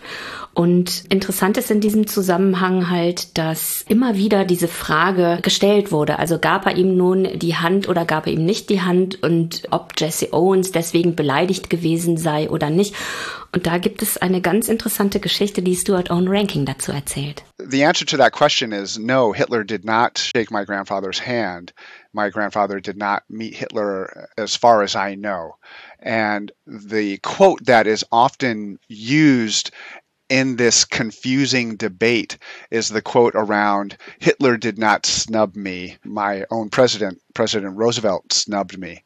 [0.58, 6.18] Und interessant ist in diesem Zusammenhang halt, dass immer wieder diese Frage gestellt wurde.
[6.18, 9.62] Also gab er ihm nun die Hand oder gab er ihm nicht die Hand und
[9.70, 12.96] ob Jesse Owens deswegen beleidigt gewesen sei oder nicht.
[13.52, 17.44] Und da gibt es eine ganz interessante Geschichte, die Stuart Owen Ranking dazu erzählt.
[17.58, 21.72] The answer to that question is no, Hitler did not shake my grandfather's hand.
[22.12, 25.56] My grandfather did not meet Hitler uh, as far as I know.
[26.00, 29.70] And the quote that is often used
[30.28, 32.38] in this confusing debate
[32.70, 35.96] is the quote around Hitler did not snub me.
[36.04, 39.04] My own president, President Roosevelt, snubbed me.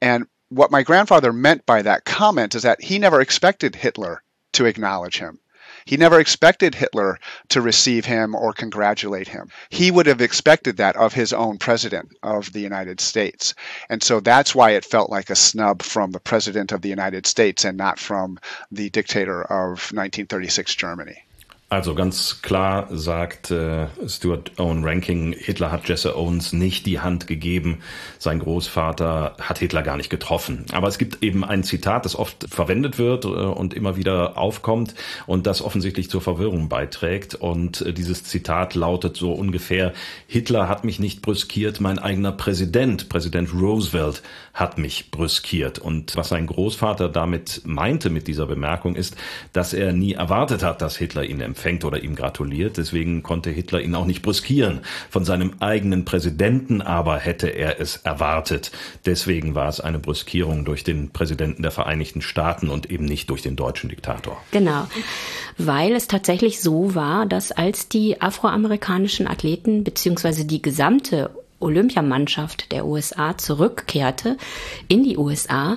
[0.00, 4.66] And what my grandfather meant by that comment is that he never expected Hitler to
[4.66, 5.38] acknowledge him.
[5.84, 9.50] He never expected Hitler to receive him or congratulate him.
[9.68, 13.54] He would have expected that of his own president of the United States.
[13.88, 17.26] And so that's why it felt like a snub from the president of the United
[17.26, 18.38] States and not from
[18.70, 21.24] the dictator of 1936 Germany.
[21.72, 27.28] Also ganz klar sagt äh, Stuart Owen Ranking, Hitler hat Jesse Owens nicht die Hand
[27.28, 27.78] gegeben.
[28.18, 30.66] Sein Großvater hat Hitler gar nicht getroffen.
[30.72, 34.96] Aber es gibt eben ein Zitat, das oft verwendet wird äh, und immer wieder aufkommt
[35.28, 37.36] und das offensichtlich zur Verwirrung beiträgt.
[37.36, 39.92] Und äh, dieses Zitat lautet so ungefähr,
[40.26, 44.22] Hitler hat mich nicht brüskiert, mein eigener Präsident, Präsident Roosevelt,
[44.54, 45.78] hat mich brüskiert.
[45.78, 49.16] Und was sein Großvater damit meinte mit dieser Bemerkung ist,
[49.52, 52.78] dass er nie erwartet hat, dass Hitler ihn empfängt empfängt oder ihm gratuliert.
[52.78, 54.80] Deswegen konnte Hitler ihn auch nicht brüskieren.
[55.10, 58.72] Von seinem eigenen Präsidenten aber hätte er es erwartet.
[59.04, 63.42] Deswegen war es eine Brüskierung durch den Präsidenten der Vereinigten Staaten und eben nicht durch
[63.42, 64.40] den deutschen Diktator.
[64.52, 64.88] Genau,
[65.58, 72.86] weil es tatsächlich so war, dass als die afroamerikanischen Athleten beziehungsweise die gesamte Olympiamannschaft der
[72.86, 74.38] USA zurückkehrte
[74.88, 75.76] in die USA,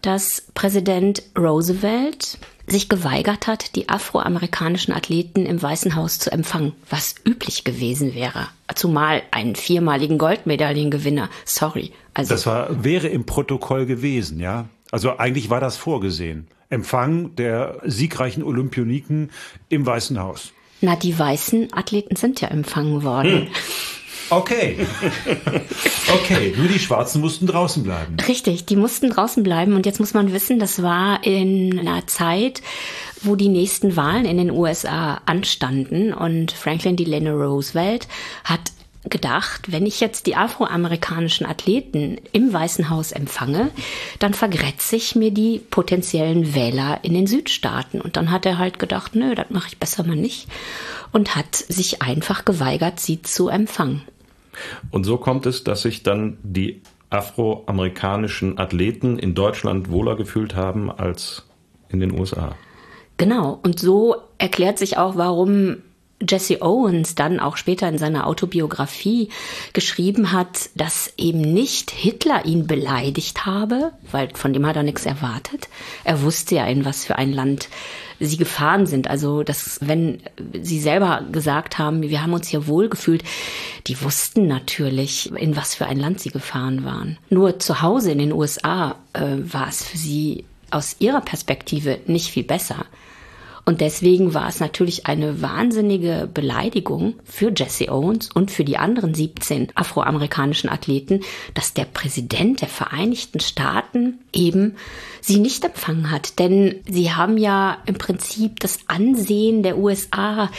[0.00, 2.38] dass Präsident Roosevelt
[2.70, 8.48] sich geweigert hat, die afroamerikanischen Athleten im Weißen Haus zu empfangen, was üblich gewesen wäre.
[8.74, 11.28] Zumal einen viermaligen Goldmedaillengewinner.
[11.44, 11.92] Sorry.
[12.14, 14.68] Also das war, wäre im Protokoll gewesen, ja.
[14.90, 16.48] Also eigentlich war das vorgesehen.
[16.68, 19.30] Empfang der siegreichen Olympioniken
[19.68, 20.52] im Weißen Haus.
[20.80, 23.46] Na, die weißen Athleten sind ja empfangen worden.
[23.46, 23.48] Hm.
[24.30, 24.86] Okay.
[26.12, 28.16] Okay, nur die Schwarzen mussten draußen bleiben.
[28.26, 29.74] Richtig, die mussten draußen bleiben.
[29.74, 32.62] Und jetzt muss man wissen, das war in einer Zeit,
[33.22, 36.12] wo die nächsten Wahlen in den USA anstanden.
[36.12, 38.08] Und Franklin Delano Roosevelt
[38.44, 38.72] hat
[39.04, 43.70] gedacht, wenn ich jetzt die afroamerikanischen Athleten im Weißen Haus empfange,
[44.18, 48.00] dann vergrätze ich mir die potenziellen Wähler in den Südstaaten.
[48.00, 50.48] Und dann hat er halt gedacht, nö, das mache ich besser mal nicht.
[51.12, 54.02] Und hat sich einfach geweigert, sie zu empfangen.
[54.90, 60.90] Und so kommt es, dass sich dann die afroamerikanischen Athleten in Deutschland wohler gefühlt haben
[60.90, 61.44] als
[61.88, 62.54] in den USA.
[63.16, 65.78] Genau, und so erklärt sich auch, warum
[66.28, 69.30] Jesse Owens dann auch später in seiner Autobiografie
[69.72, 75.06] geschrieben hat, dass eben nicht Hitler ihn beleidigt habe, weil von dem hat er nichts
[75.06, 75.68] erwartet.
[76.04, 77.68] Er wusste ja, in was für ein Land
[78.26, 79.08] sie gefahren sind.
[79.08, 80.20] Also, dass, wenn
[80.60, 83.24] sie selber gesagt haben, wir haben uns hier wohlgefühlt,
[83.86, 87.18] die wussten natürlich, in was für ein Land sie gefahren waren.
[87.30, 92.30] Nur zu Hause in den USA äh, war es für sie aus ihrer Perspektive nicht
[92.30, 92.86] viel besser.
[93.64, 99.14] Und deswegen war es natürlich eine wahnsinnige Beleidigung für Jesse Owens und für die anderen
[99.14, 101.20] 17 afroamerikanischen Athleten,
[101.54, 104.76] dass der Präsident der Vereinigten Staaten eben
[105.20, 106.38] sie nicht empfangen hat.
[106.38, 110.50] Denn sie haben ja im Prinzip das Ansehen der USA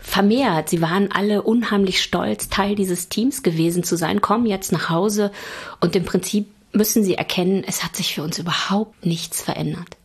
[0.00, 0.68] vermehrt.
[0.68, 5.32] Sie waren alle unheimlich stolz, Teil dieses Teams gewesen zu sein, kommen jetzt nach Hause
[5.80, 9.96] und im Prinzip müssen Sie erkennen, es hat sich für uns überhaupt nichts verändert.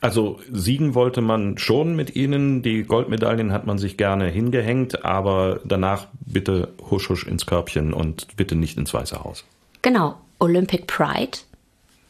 [0.00, 2.62] Also siegen wollte man schon mit ihnen.
[2.62, 8.36] Die Goldmedaillen hat man sich gerne hingehängt, aber danach bitte husch husch ins Körbchen und
[8.36, 9.44] bitte nicht ins Weiße Haus.
[9.82, 11.38] Genau, Olympic Pride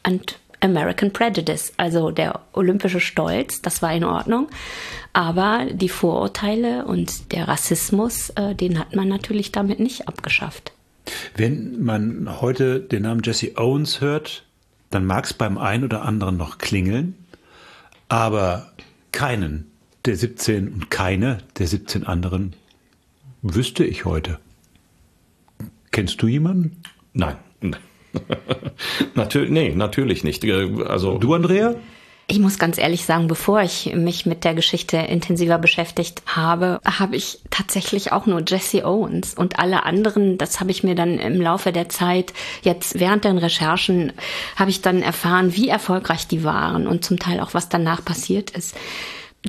[0.06, 4.48] und American Prejudice, also der olympische Stolz, das war in Ordnung.
[5.12, 10.72] Aber die Vorurteile und der Rassismus, äh, den hat man natürlich damit nicht abgeschafft.
[11.34, 14.44] Wenn man heute den Namen Jesse Owens hört,
[14.90, 17.14] dann mag es beim einen oder anderen noch klingeln,
[18.10, 18.72] aber
[19.12, 19.70] keinen
[20.04, 22.54] der 17 und keine der 17 anderen
[23.40, 24.38] wüsste ich heute.
[25.92, 26.82] Kennst du jemanden?
[27.14, 27.36] Nein.
[29.14, 30.44] natürlich, nee, natürlich nicht.
[30.44, 31.76] Also du, Andrea?
[32.30, 37.16] Ich muss ganz ehrlich sagen, bevor ich mich mit der Geschichte intensiver beschäftigt habe, habe
[37.16, 41.40] ich tatsächlich auch nur Jesse Owens und alle anderen, das habe ich mir dann im
[41.40, 44.12] Laufe der Zeit, jetzt während den Recherchen,
[44.54, 48.50] habe ich dann erfahren, wie erfolgreich die waren und zum Teil auch, was danach passiert
[48.50, 48.76] ist.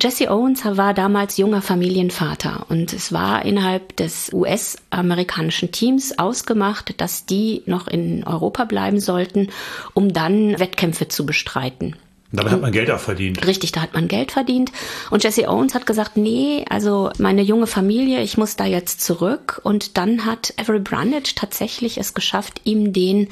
[0.02, 7.28] Jesse Owens war damals junger Familienvater und es war innerhalb des US-amerikanischen Teams ausgemacht, dass
[7.28, 9.50] die noch in Europa bleiben sollten,
[9.94, 11.96] um dann Wettkämpfe zu bestreiten.
[12.32, 13.46] Damit hat man Geld auch verdient.
[13.46, 14.72] Richtig, da hat man Geld verdient.
[15.10, 19.60] Und Jesse Owens hat gesagt, nee, also meine junge Familie, ich muss da jetzt zurück.
[19.64, 23.28] Und dann hat Avery Brundage tatsächlich es geschafft, ihm den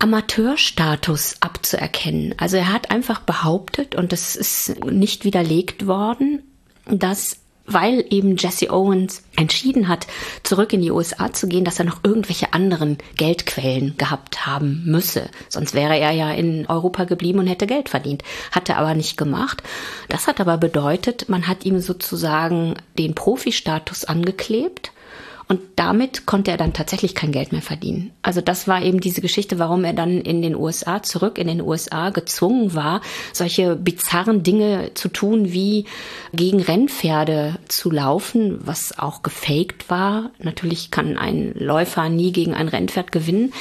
[0.00, 2.34] Amateurstatus abzuerkennen.
[2.38, 6.42] Also er hat einfach behauptet, und das ist nicht widerlegt worden,
[6.86, 7.36] dass
[7.68, 10.06] weil eben Jesse Owens entschieden hat,
[10.42, 15.28] zurück in die USA zu gehen, dass er noch irgendwelche anderen Geldquellen gehabt haben müsse.
[15.48, 18.22] Sonst wäre er ja in Europa geblieben und hätte Geld verdient.
[18.50, 19.62] Hat er aber nicht gemacht.
[20.08, 24.92] Das hat aber bedeutet, man hat ihm sozusagen den Profi-Status angeklebt
[25.48, 28.10] und damit konnte er dann tatsächlich kein Geld mehr verdienen.
[28.20, 31.62] Also das war eben diese Geschichte, warum er dann in den USA, zurück in den
[31.62, 33.00] USA gezwungen war,
[33.32, 35.86] solche bizarren Dinge zu tun, wie
[36.34, 40.30] gegen Rennpferde zu laufen, was auch gefaked war.
[40.38, 43.54] Natürlich kann ein Läufer nie gegen ein Rennpferd gewinnen.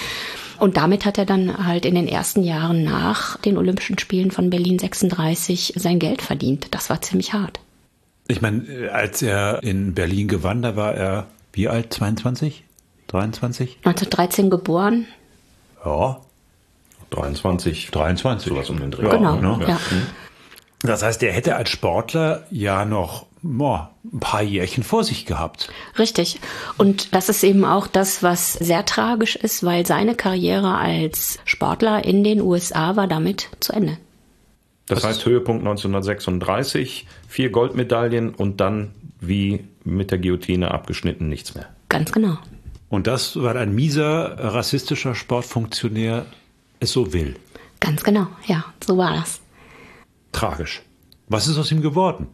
[0.59, 4.49] Und damit hat er dann halt in den ersten Jahren nach den Olympischen Spielen von
[4.49, 6.67] Berlin 36 sein Geld verdient.
[6.71, 7.59] Das war ziemlich hart.
[8.27, 11.27] Ich meine, als er in Berlin gewann, da war er
[11.57, 11.93] wie alt?
[11.93, 12.63] 22?
[13.07, 13.79] 23?
[13.83, 15.07] 1913 geboren.
[15.83, 16.21] Ja.
[17.09, 17.91] 23.
[17.91, 18.49] 23.
[18.49, 19.09] Sowas um den Dreh.
[19.09, 19.65] Genau, ne?
[19.67, 19.79] ja.
[20.81, 25.69] Das heißt, er hätte als Sportler ja noch boah, ein paar Jährchen vor sich gehabt.
[25.97, 26.39] Richtig.
[26.77, 32.03] Und das ist eben auch das, was sehr tragisch ist, weil seine Karriere als Sportler
[32.05, 33.97] in den USA war damit zu Ende.
[34.87, 41.67] Das heißt Höhepunkt 1936, vier Goldmedaillen und dann wie mit der Guillotine abgeschnitten, nichts mehr.
[41.89, 42.37] Ganz genau.
[42.89, 46.25] Und das, weil ein mieser rassistischer Sportfunktionär
[46.79, 47.35] es so will.
[47.79, 49.41] Ganz genau, ja, so war das.
[50.31, 50.81] Tragisch.
[51.27, 52.27] Was ist aus ihm geworden?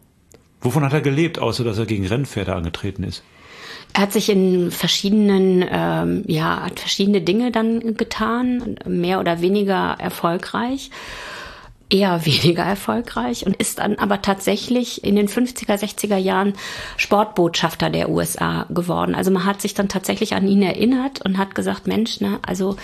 [0.60, 3.22] Wovon hat er gelebt, außer dass er gegen Rennpferde angetreten ist?
[3.92, 9.96] Er hat sich in verschiedenen, ähm, ja, hat verschiedene Dinge dann getan, mehr oder weniger
[9.98, 10.90] erfolgreich
[11.94, 16.54] eher weniger erfolgreich und ist dann aber tatsächlich in den 50er, 60er Jahren
[16.96, 19.14] Sportbotschafter der USA geworden.
[19.14, 22.76] Also man hat sich dann tatsächlich an ihn erinnert und hat gesagt, Mensch, ne, also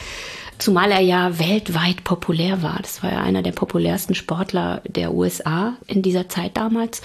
[0.59, 2.79] zumal er ja weltweit populär war.
[2.81, 7.03] Das war ja einer der populärsten Sportler der USA in dieser Zeit damals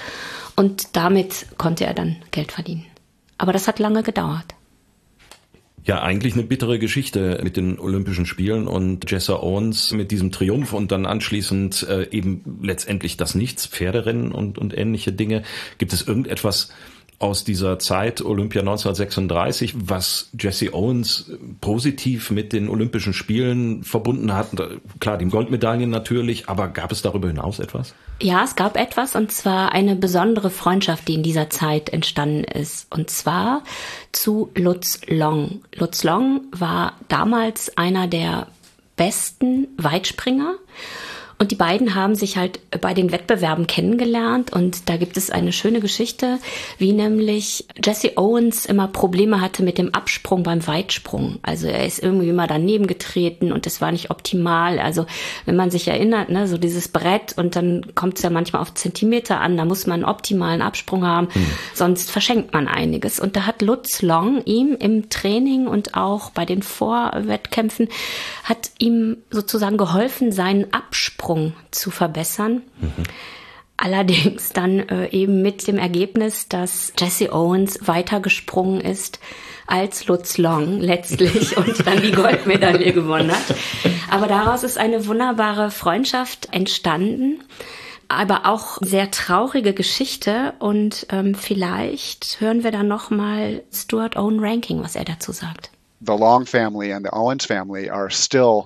[0.56, 2.86] und damit konnte er dann Geld verdienen.
[3.38, 4.55] Aber das hat lange gedauert.
[5.86, 10.74] Ja, eigentlich eine bittere Geschichte mit den Olympischen Spielen und Jessa Owens mit diesem Triumph
[10.74, 15.44] und dann anschließend äh, eben letztendlich das Nichts, Pferderennen und, und ähnliche Dinge.
[15.78, 16.70] Gibt es irgendetwas,
[17.20, 24.49] aus dieser Zeit Olympia 1936, was Jesse Owens positiv mit den Olympischen Spielen verbunden hat.
[24.99, 27.93] Klar, die Goldmedaillen natürlich, aber gab es darüber hinaus etwas?
[28.22, 32.88] Ja, es gab etwas und zwar eine besondere Freundschaft, die in dieser Zeit entstanden ist.
[32.91, 33.63] Und zwar
[34.11, 35.61] zu Lutz Long.
[35.76, 38.47] Lutz Long war damals einer der
[38.95, 40.55] besten Weitspringer
[41.38, 45.52] und die beiden haben sich halt bei den Wettbewerben kennengelernt und da gibt es eine
[45.52, 46.40] schöne Geschichte,
[46.78, 51.40] wie nämlich Jesse Owens immer Probleme hatte mit dem Absprung beim Weitsprung.
[51.42, 54.80] Also er ist irgendwie immer daneben getreten und es war nicht optimal.
[54.80, 55.06] Also
[55.46, 58.74] wenn man sich erinnert, ne, so dieses Brett und dann kommt es ja manchmal auf
[58.74, 61.46] Zentimeter an, da muss man einen optimalen Absprung haben, hm.
[61.74, 63.20] sonst verschenkt man einiges.
[63.20, 67.90] Und da hat Lutz Long ihm im Training und auch bei den Vorwettkämpfen
[68.46, 71.24] hat ihm sozusagen geholfen, seinen Absprung
[71.71, 72.61] zu verbessern.
[72.80, 73.03] Mhm.
[73.78, 79.19] Allerdings dann äh, eben mit dem Ergebnis, dass Jesse Owens weitergesprungen ist
[79.67, 83.55] als Lutz Long letztlich und dann die Goldmedaille gewonnen hat.
[84.09, 87.41] Aber daraus ist eine wunderbare Freundschaft entstanden
[88.07, 94.39] aber auch sehr traurige Geschichte und ähm, vielleicht hören wir dann noch mal Stuart Owen
[94.39, 95.71] Ranking, was er dazu sagt.
[96.01, 98.65] The Long family and the Owens family are still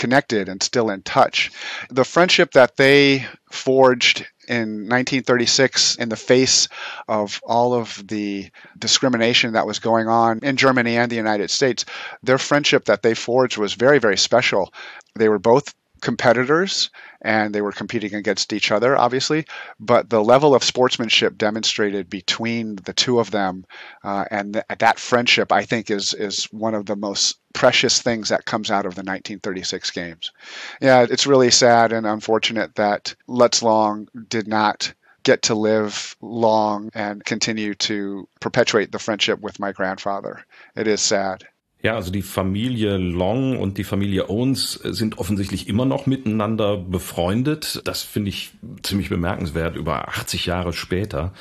[0.00, 1.52] connected and still in touch.
[1.90, 6.68] The friendship that they forged in 1936 in the face
[7.06, 11.84] of all of the discrimination that was going on in Germany and the United States,
[12.22, 14.72] their friendship that they forged was very, very special.
[15.14, 16.90] They were both competitors
[17.22, 19.46] and they were competing against each other, obviously.
[19.78, 23.64] But the level of sportsmanship demonstrated between the two of them
[24.02, 28.28] uh, and th- that friendship, I think, is is one of the most precious things
[28.28, 30.30] that comes out of the 1936 games.
[30.80, 34.92] Yeah, it's really sad and unfortunate that Lutz Long did not
[35.22, 40.44] get to live long and continue to perpetuate the friendship with my grandfather.
[40.76, 41.44] It is sad.
[41.82, 47.80] Ja, also die Familie Long und die Familie Owens sind offensichtlich immer noch miteinander befreundet.
[47.84, 48.50] Das finde ich
[48.82, 51.32] ziemlich bemerkenswert, über 80 Jahre später.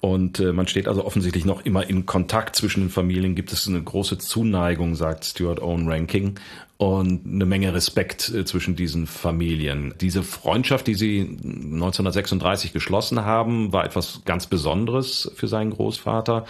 [0.00, 3.36] Und äh, man steht also offensichtlich noch immer in Kontakt zwischen den Familien.
[3.36, 6.40] Gibt es eine große Zuneigung, sagt Stuart Owen Ranking
[6.76, 9.94] und eine Menge Respekt äh, zwischen diesen Familien.
[10.00, 16.46] Diese Freundschaft, die sie 1936 geschlossen haben, war etwas ganz Besonderes für seinen Großvater.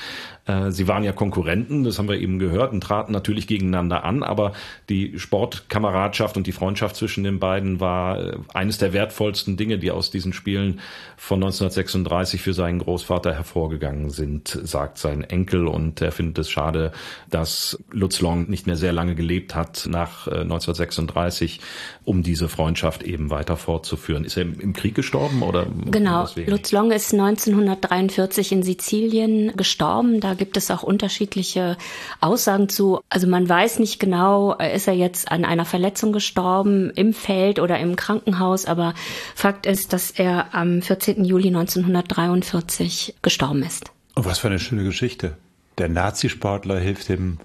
[0.47, 4.23] Äh, sie waren ja Konkurrenten, das haben wir eben gehört, und traten natürlich gegeneinander an,
[4.23, 4.53] aber
[4.89, 9.91] die Sportkameradschaft und die Freundschaft zwischen den beiden war äh, eines der wertvollsten Dinge, die
[9.91, 10.81] aus diesen Spielen
[11.19, 15.67] von 1936 für seinen Großvater hervorgegangen sind, sagt sein Enkel.
[15.67, 16.93] Und er findet es schade,
[17.29, 21.61] dass Lutz Long nicht mehr sehr lange gelebt hat nach 1936,
[22.05, 24.25] um diese Freundschaft eben weiter fortzuführen.
[24.25, 25.67] Ist er im Krieg gestorben oder?
[25.91, 26.27] Genau.
[26.47, 30.21] Lutz Long ist 1943 in Sizilien gestorben.
[30.21, 31.77] Da gibt es auch unterschiedliche
[32.21, 33.01] Aussagen zu.
[33.09, 37.79] Also man weiß nicht genau, ist er jetzt an einer Verletzung gestorben im Feld oder
[37.79, 38.95] im Krankenhaus, aber
[39.35, 41.25] Fakt ist, dass er am 14.
[41.25, 43.91] Juli 1943 gestorben ist.
[44.17, 45.37] Oh, was für eine schöne Geschichte.
[45.79, 47.39] Der Nazisportler hilft dem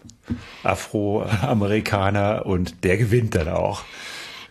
[0.64, 3.84] Afroamerikaner und der gewinnt dann auch.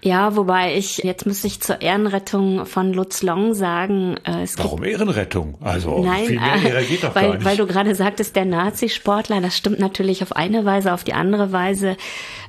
[0.00, 4.84] Ja, wobei ich, jetzt muss ich zur Ehrenrettung von Lutz Long sagen, äh, es Warum
[4.84, 5.56] Ehrenrettung?
[5.60, 7.44] Also nein, viel mehr Ehre geht doch weil, gar nicht.
[7.44, 11.52] Weil du gerade sagtest, der Nazisportler, das stimmt natürlich auf eine Weise, auf die andere
[11.52, 11.96] Weise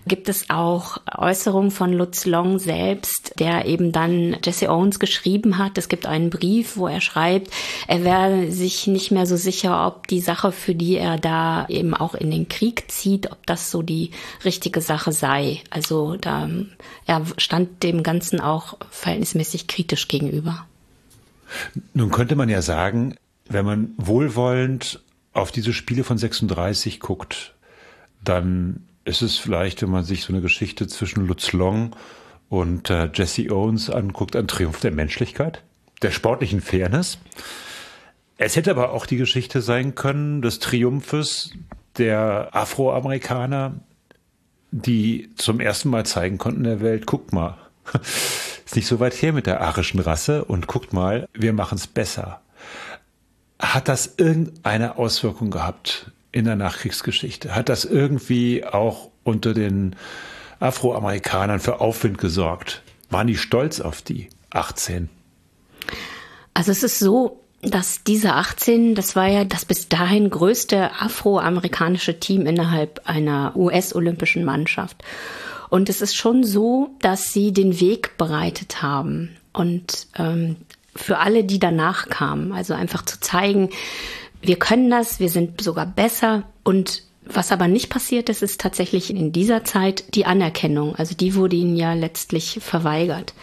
[0.07, 5.77] gibt es auch Äußerungen von Lutz Long selbst, der eben dann Jesse Owens geschrieben hat.
[5.77, 7.51] Es gibt einen Brief, wo er schreibt,
[7.87, 11.93] er wäre sich nicht mehr so sicher, ob die Sache, für die er da eben
[11.93, 14.11] auch in den Krieg zieht, ob das so die
[14.43, 15.61] richtige Sache sei.
[15.69, 16.49] Also da,
[17.05, 20.65] er stand dem Ganzen auch verhältnismäßig kritisch gegenüber.
[21.93, 23.15] Nun könnte man ja sagen,
[23.47, 25.01] wenn man wohlwollend
[25.33, 27.55] auf diese Spiele von 36 guckt,
[28.23, 31.95] dann ist es vielleicht, wenn man sich so eine Geschichte zwischen Lutz Long
[32.49, 35.63] und äh, Jesse Owens anguckt, ein Triumph der Menschlichkeit,
[36.01, 37.17] der sportlichen Fairness.
[38.37, 41.51] Es hätte aber auch die Geschichte sein können des Triumphes
[41.97, 43.79] der Afroamerikaner,
[44.71, 47.57] die zum ersten Mal zeigen konnten der Welt, guckt mal,
[48.65, 51.87] ist nicht so weit her mit der arischen Rasse und guckt mal, wir machen es
[51.87, 52.41] besser.
[53.59, 57.55] Hat das irgendeine Auswirkung gehabt in der Nachkriegsgeschichte?
[57.55, 59.95] Hat das irgendwie auch unter den
[60.59, 62.83] Afroamerikanern für Aufwind gesorgt?
[63.09, 65.09] Waren die stolz auf die 18?
[66.53, 72.19] Also es ist so, dass diese 18, das war ja das bis dahin größte afroamerikanische
[72.19, 75.03] Team innerhalb einer US-olympischen Mannschaft.
[75.69, 80.55] Und es ist schon so, dass sie den Weg bereitet haben und ähm,
[80.95, 83.69] für alle, die danach kamen, also einfach zu zeigen,
[84.41, 89.11] wir können das, wir sind sogar besser und was aber nicht passiert ist, ist tatsächlich
[89.11, 90.95] in dieser Zeit die Anerkennung.
[90.95, 93.33] Also die wurde ihnen ja letztlich verweigert.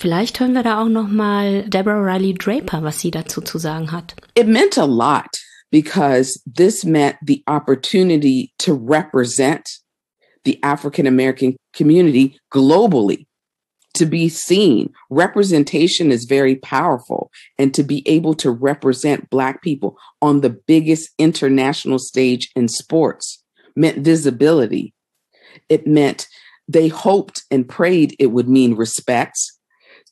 [0.00, 3.92] Vielleicht hören wir da auch noch mal Deborah Riley Draper, was sie dazu zu sagen
[3.92, 4.14] hat.
[4.34, 5.28] It meant a lot
[5.70, 9.68] because this meant the opportunity to represent
[10.46, 13.26] the African American community globally.
[13.92, 14.88] to be seen.
[15.10, 17.28] Representation is very powerful.
[17.58, 23.42] And to be able to represent Black people on the biggest international stage in sports
[23.74, 24.94] meant visibility.
[25.68, 26.28] It meant
[26.68, 29.36] they hoped and prayed it would mean respect.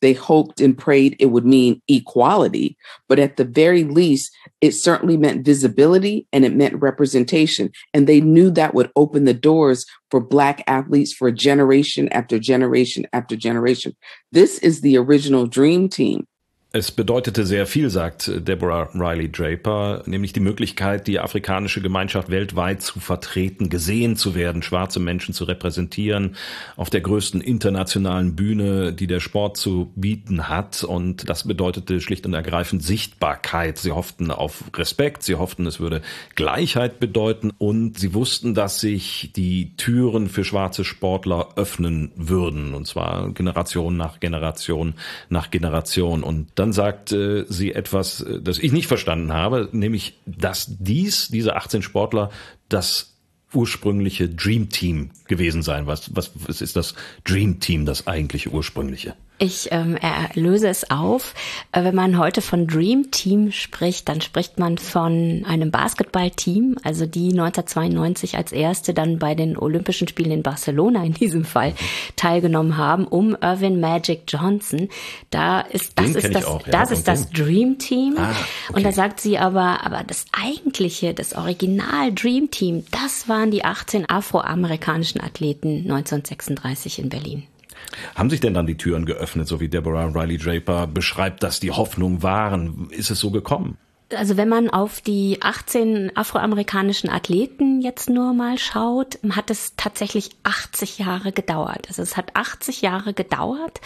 [0.00, 2.76] They hoped and prayed it would mean equality.
[3.08, 7.70] But at the very least, it certainly meant visibility and it meant representation.
[7.92, 13.06] And they knew that would open the doors for Black athletes for generation after generation
[13.12, 13.96] after generation.
[14.32, 16.26] This is the original dream team.
[16.70, 22.82] Es bedeutete sehr viel, sagt Deborah Riley Draper, nämlich die Möglichkeit, die afrikanische Gemeinschaft weltweit
[22.82, 26.36] zu vertreten, gesehen zu werden, schwarze Menschen zu repräsentieren,
[26.76, 30.84] auf der größten internationalen Bühne, die der Sport zu bieten hat.
[30.84, 33.78] Und das bedeutete schlicht und ergreifend Sichtbarkeit.
[33.78, 36.02] Sie hofften auf Respekt, sie hofften, es würde
[36.34, 42.74] Gleichheit bedeuten und sie wussten, dass sich die Türen für schwarze Sportler öffnen würden.
[42.74, 44.92] Und zwar Generation nach Generation
[45.30, 46.22] nach Generation.
[46.22, 51.28] Und dann sagt äh, sie etwas, äh, das ich nicht verstanden habe, nämlich, dass dies,
[51.28, 52.30] diese 18 Sportler,
[52.68, 53.14] das
[53.52, 55.86] ursprüngliche Dream Team gewesen sein.
[55.86, 56.94] Was, was, was ist das
[57.24, 59.14] Dream Team, das eigentliche ursprüngliche?
[59.40, 59.96] Ich ähm,
[60.34, 61.34] löse es auf.
[61.70, 67.06] Äh, wenn man heute von Dream Team spricht, dann spricht man von einem Basketballteam, also
[67.06, 71.74] die 1992 als erste dann bei den Olympischen Spielen in Barcelona in diesem Fall
[72.16, 74.88] teilgenommen haben, um Irvin Magic Johnson.
[75.30, 78.16] Da ist das ist das auch, ja, das ist das Dream Team.
[78.18, 78.76] Ah, okay.
[78.76, 83.64] Und da sagt sie aber, aber das eigentliche, das Original Dream Team, das waren die
[83.64, 87.44] 18 afroamerikanischen Athleten 1936 in Berlin.
[88.14, 91.70] Haben sich denn dann die Türen geöffnet, so wie Deborah Riley Draper beschreibt, dass die
[91.70, 92.88] Hoffnung waren?
[92.90, 93.78] Ist es so gekommen?
[94.14, 100.30] Also wenn man auf die 18 afroamerikanischen Athleten jetzt nur mal schaut, hat es tatsächlich
[100.44, 101.88] 80 Jahre gedauert.
[101.88, 103.82] Also es hat 80 Jahre gedauert,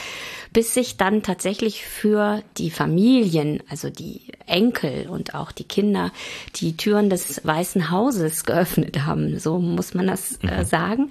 [0.53, 6.13] bis sich dann tatsächlich für die Familien, also die Enkel und auch die Kinder,
[6.55, 9.41] die Türen des Weißen Hauses geöffnet haben.
[9.41, 10.65] So muss man das äh, mhm.
[10.65, 11.11] sagen.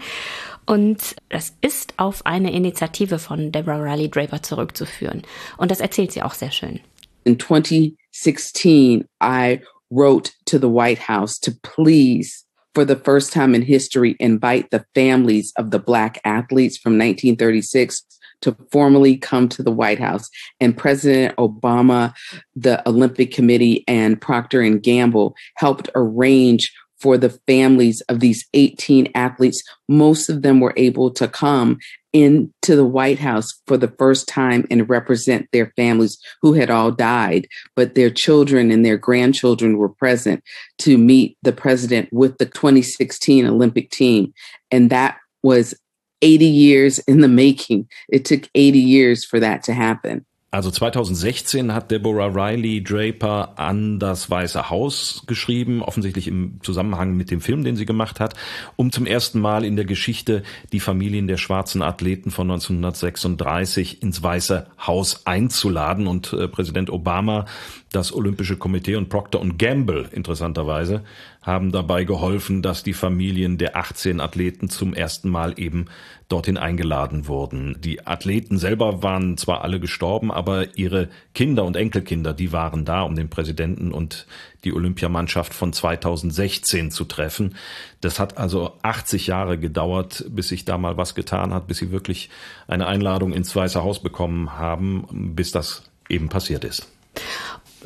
[0.65, 5.23] Und das ist auf eine Initiative von Deborah Riley Draper zurückzuführen.
[5.57, 6.79] Und das erzählt sie auch sehr schön.
[7.23, 9.59] In 2016, I
[9.89, 14.85] wrote to the White House to please for the first time in history, invite the
[14.95, 18.03] families of the Black athletes from 1936
[18.41, 20.29] to formally come to the White House.
[20.59, 22.13] And President Obama,
[22.55, 29.11] the Olympic Committee, and Procter and Gamble helped arrange for the families of these 18
[29.15, 29.63] athletes.
[29.89, 31.79] Most of them were able to come
[32.13, 36.91] into the White House for the first time and represent their families who had all
[36.91, 40.43] died, but their children and their grandchildren were present
[40.79, 44.33] to meet the president with the 2016 Olympic team.
[44.71, 45.73] And that was
[46.21, 47.87] 80 years in the making.
[48.09, 50.25] It took 80 years for that to happen.
[50.53, 57.31] Also 2016 hat Deborah Riley Draper an das Weiße Haus geschrieben, offensichtlich im Zusammenhang mit
[57.31, 58.33] dem Film, den sie gemacht hat,
[58.75, 60.43] um zum ersten Mal in der Geschichte
[60.73, 66.05] die Familien der schwarzen Athleten von 1936 ins Weiße Haus einzuladen.
[66.05, 67.45] Und äh, Präsident Obama
[67.91, 71.03] das Olympische Komitee und Procter Gamble interessanterweise
[71.41, 75.85] haben dabei geholfen, dass die Familien der 18 Athleten zum ersten Mal eben
[76.29, 77.77] dorthin eingeladen wurden.
[77.81, 83.01] Die Athleten selber waren zwar alle gestorben, aber ihre Kinder und Enkelkinder, die waren da,
[83.01, 84.27] um den Präsidenten und
[84.63, 87.55] die Olympiamannschaft von 2016 zu treffen.
[88.01, 91.91] Das hat also 80 Jahre gedauert, bis sich da mal was getan hat, bis sie
[91.91, 92.29] wirklich
[92.67, 96.87] eine Einladung ins Weiße Haus bekommen haben, bis das eben passiert ist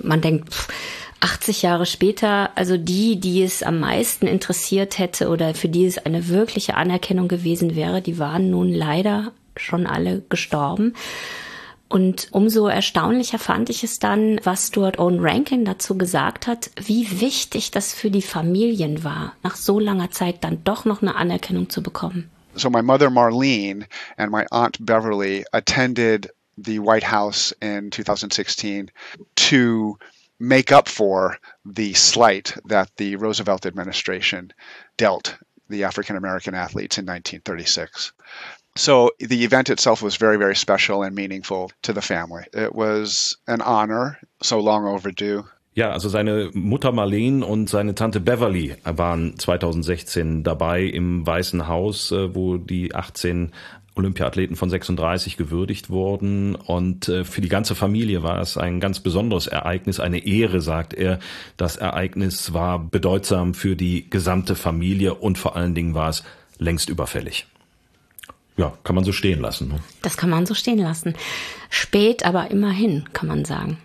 [0.04, 0.68] man denkt, pff,
[1.22, 5.98] 80 Jahre später, also die, die es am meisten interessiert hätte oder für die es
[5.98, 10.94] eine wirkliche Anerkennung gewesen wäre, die waren nun leider schon alle gestorben.
[11.88, 17.22] Und umso erstaunlicher fand ich es dann, was Stuart Owen Rankin dazu gesagt hat, wie
[17.22, 21.70] wichtig das für die Familien war, nach so langer Zeit dann doch noch eine Anerkennung
[21.70, 22.30] zu bekommen.
[22.56, 23.86] So my mother Marlene
[24.18, 28.90] and my aunt Beverly attended the White House in 2016
[29.36, 29.98] to
[30.40, 34.52] make up for the slight that the Roosevelt administration
[34.98, 35.38] dealt
[35.70, 38.12] the African American athletes in 1936.
[38.78, 42.44] So the event itself was very, very special and meaningful to the family.
[42.54, 45.46] It was an honor, so long overdue.
[45.76, 52.12] Ja, also seine Mutter Marlene und seine Tante Beverly waren 2016 dabei im Weißen Haus,
[52.12, 53.52] äh, wo die 18
[53.96, 56.56] Olympiathleten von 36 gewürdigt wurden.
[56.56, 60.94] Und äh, für die ganze Familie war es ein ganz besonderes Ereignis, eine Ehre, sagt
[60.94, 61.20] er.
[61.58, 66.24] Das Ereignis war bedeutsam für die gesamte Familie und vor allen Dingen war es
[66.58, 67.48] längst überfällig.
[68.58, 69.68] Ja, kann man so stehen lassen.
[69.68, 69.80] Ne?
[70.02, 71.14] Das kann man so stehen lassen.
[71.70, 73.78] Spät, aber immerhin, kann man sagen.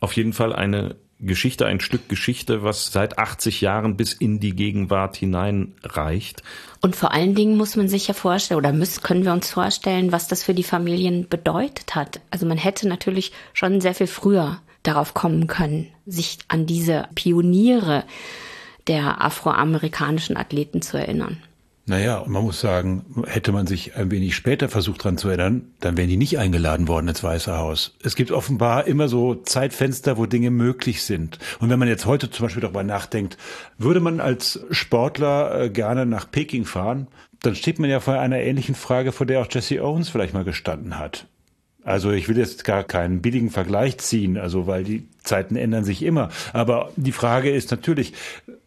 [0.00, 4.54] Auf jeden Fall eine Geschichte, ein Stück Geschichte, was seit 80 Jahren bis in die
[4.54, 6.42] Gegenwart hineinreicht.
[6.82, 10.12] Und vor allen Dingen muss man sich ja vorstellen, oder müssen, können wir uns vorstellen,
[10.12, 12.20] was das für die Familien bedeutet hat.
[12.30, 18.04] Also man hätte natürlich schon sehr viel früher darauf kommen können, sich an diese Pioniere
[18.86, 21.42] der afroamerikanischen Athleten zu erinnern.
[21.88, 25.72] Naja, und man muss sagen, hätte man sich ein wenig später versucht dran zu erinnern,
[25.78, 27.94] dann wären die nicht eingeladen worden ins Weiße Haus.
[28.02, 31.38] Es gibt offenbar immer so Zeitfenster, wo Dinge möglich sind.
[31.60, 33.38] Und wenn man jetzt heute zum Beispiel darüber nachdenkt,
[33.78, 37.06] würde man als Sportler äh, gerne nach Peking fahren,
[37.42, 40.42] dann steht man ja vor einer ähnlichen Frage, vor der auch Jesse Owens vielleicht mal
[40.42, 41.28] gestanden hat.
[41.86, 46.02] Also ich will jetzt gar keinen billigen Vergleich ziehen, also weil die Zeiten ändern sich
[46.02, 46.30] immer.
[46.52, 48.12] Aber die Frage ist natürlich,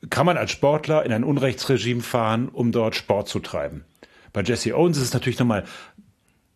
[0.09, 3.83] kann man als Sportler in ein Unrechtsregime fahren, um dort Sport zu treiben?
[4.31, 5.65] Bei Jesse Owens ist es natürlich nochmal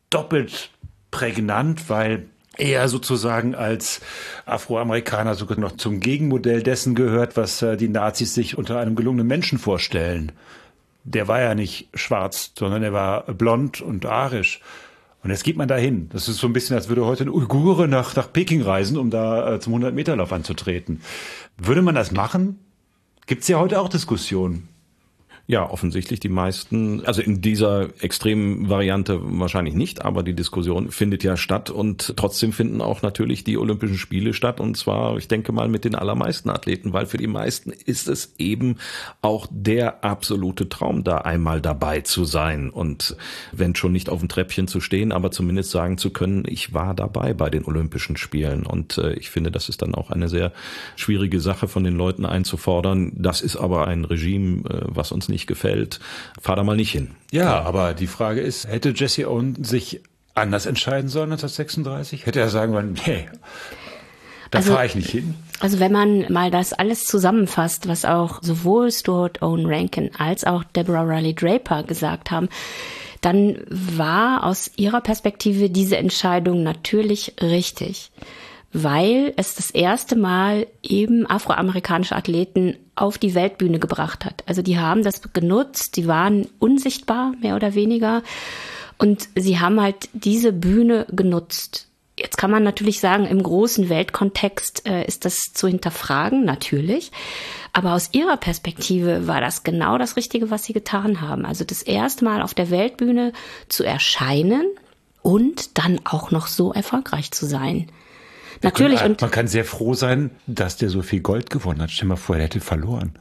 [0.09, 0.69] doppelt
[1.11, 3.99] prägnant, weil er sozusagen als
[4.45, 9.27] Afroamerikaner sogar noch zum Gegenmodell dessen gehört, was äh, die Nazis sich unter einem gelungenen
[9.27, 10.31] Menschen vorstellen.
[11.03, 14.61] Der war ja nicht schwarz, sondern er war blond und arisch.
[15.23, 16.09] Und jetzt geht man da hin.
[16.11, 19.09] Das ist so ein bisschen, als würde heute ein Uigure nach, nach Peking reisen, um
[19.09, 21.01] da äh, zum 100-Meter-Lauf anzutreten.
[21.57, 22.59] Würde man das machen?
[23.25, 24.67] Gibt es ja heute auch Diskussionen.
[25.53, 31.23] Ja, offensichtlich die meisten, also in dieser extremen Variante wahrscheinlich nicht, aber die Diskussion findet
[31.23, 35.51] ja statt und trotzdem finden auch natürlich die Olympischen Spiele statt und zwar, ich denke
[35.51, 38.77] mal, mit den allermeisten Athleten, weil für die meisten ist es eben
[39.21, 43.15] auch der absolute Traum, da einmal dabei zu sein und
[43.51, 46.95] wenn schon nicht auf dem Treppchen zu stehen, aber zumindest sagen zu können, ich war
[46.95, 50.51] dabei bei den Olympischen Spielen und äh, ich finde, das ist dann auch eine sehr
[50.95, 53.11] schwierige Sache von den Leuten einzufordern.
[53.15, 55.99] Das ist aber ein Regime, äh, was uns nicht gefällt,
[56.41, 57.11] fahr da mal nicht hin.
[57.31, 60.01] Ja, aber die Frage ist, hätte Jesse Owen sich
[60.35, 62.25] anders entscheiden sollen 1936?
[62.25, 63.27] Hätte er sagen wollen, nee,
[64.53, 65.33] da also, fahre ich nicht hin?
[65.59, 70.63] Also wenn man mal das alles zusammenfasst, was auch sowohl Stuart Owen Rankin als auch
[70.63, 72.49] Deborah Riley Draper gesagt haben,
[73.21, 78.11] dann war aus ihrer Perspektive diese Entscheidung natürlich richtig
[78.73, 84.43] weil es das erste Mal eben afroamerikanische Athleten auf die Weltbühne gebracht hat.
[84.47, 88.23] Also die haben das genutzt, die waren unsichtbar, mehr oder weniger.
[88.97, 91.87] Und sie haben halt diese Bühne genutzt.
[92.17, 97.11] Jetzt kann man natürlich sagen, im großen Weltkontext äh, ist das zu hinterfragen, natürlich.
[97.73, 101.45] Aber aus ihrer Perspektive war das genau das Richtige, was sie getan haben.
[101.45, 103.33] Also das erste Mal auf der Weltbühne
[103.67, 104.65] zu erscheinen
[105.23, 107.87] und dann auch noch so erfolgreich zu sein.
[108.61, 108.99] Natürlich.
[108.99, 111.91] Können, und man kann sehr froh sein, dass der so viel Gold gewonnen hat.
[111.91, 113.13] Stell dir mal vor, er hätte verloren.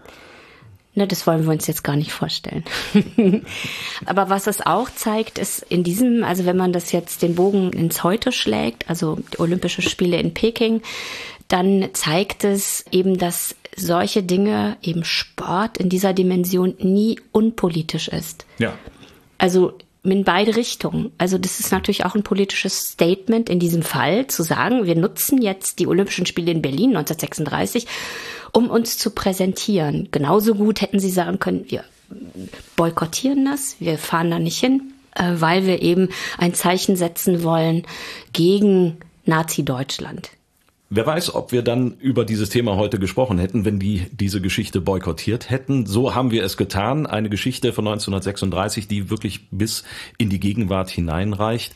[0.94, 2.64] Ne, das wollen wir uns jetzt gar nicht vorstellen.
[4.04, 7.72] Aber was es auch zeigt, ist in diesem, also wenn man das jetzt den Bogen
[7.72, 10.82] ins Heute schlägt, also die Olympische Spiele in Peking,
[11.48, 18.44] dann zeigt es eben, dass solche Dinge, eben Sport in dieser Dimension nie unpolitisch ist.
[18.58, 18.74] Ja.
[19.38, 21.12] Also in beide Richtungen.
[21.18, 25.40] Also das ist natürlich auch ein politisches Statement in diesem Fall, zu sagen, wir nutzen
[25.40, 27.86] jetzt die Olympischen Spiele in Berlin 1936,
[28.52, 30.08] um uns zu präsentieren.
[30.10, 31.84] Genauso gut hätten sie sagen können, wir
[32.76, 37.86] boykottieren das, wir fahren da nicht hin, äh, weil wir eben ein Zeichen setzen wollen
[38.32, 40.30] gegen Nazi-Deutschland.
[40.94, 44.82] Wer weiß, ob wir dann über dieses Thema heute gesprochen hätten, wenn die diese Geschichte
[44.82, 45.86] boykottiert hätten.
[45.86, 47.06] So haben wir es getan.
[47.06, 49.84] Eine Geschichte von 1936, die wirklich bis
[50.18, 51.74] in die Gegenwart hineinreicht.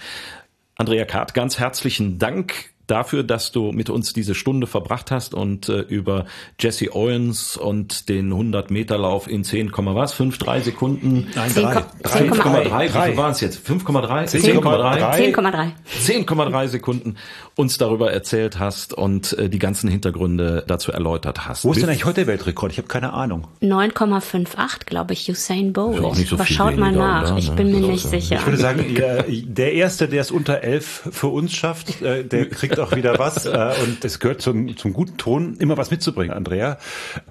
[0.74, 5.68] Andrea Kart, ganz herzlichen Dank dafür, dass du mit uns diese Stunde verbracht hast und
[5.68, 6.26] äh, über
[6.60, 10.12] Jesse Owens und den 100 Meter Lauf in 10, was?
[10.12, 11.28] 5, 3 Sekunden?
[11.34, 11.62] Nein, 3.
[12.02, 12.84] 5,3.
[12.84, 13.66] Wie viel waren es jetzt?
[13.66, 14.28] 5,3?
[14.28, 15.34] 10,3.
[15.34, 15.72] 10,3.
[16.04, 17.16] 10,3 Sekunden
[17.57, 21.64] uns darüber erzählt hast und äh, die ganzen Hintergründe dazu erläutert hast.
[21.64, 22.70] Wo ist denn eigentlich heute der Weltrekord?
[22.70, 23.48] Ich habe keine Ahnung.
[23.62, 26.04] 9,58, glaube ich, Usain Bolt.
[26.04, 27.30] Auch nicht so Aber viel schaut mal nach.
[27.30, 27.38] Oder?
[27.38, 28.36] Ich bin mir nicht sicher.
[28.36, 28.84] Ich würde sagen,
[29.46, 33.46] der Erste, der es unter 11 für uns schafft, äh, der kriegt auch wieder was.
[33.46, 36.76] Äh, und es gehört zum, zum guten Ton, immer was mitzubringen, Andrea.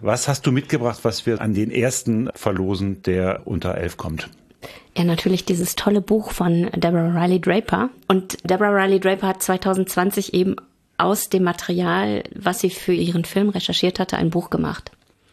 [0.01, 4.29] Was hast du mitgebracht, was wir an den Ersten verlosen, der unter 11 kommt?
[4.97, 7.89] Ja, natürlich dieses tolle Buch von Deborah Riley Draper.
[8.07, 10.55] Und Deborah Riley Draper hat 2020 eben
[10.97, 14.91] aus dem Material, was sie für ihren Film recherchiert hatte, ein Buch gemacht.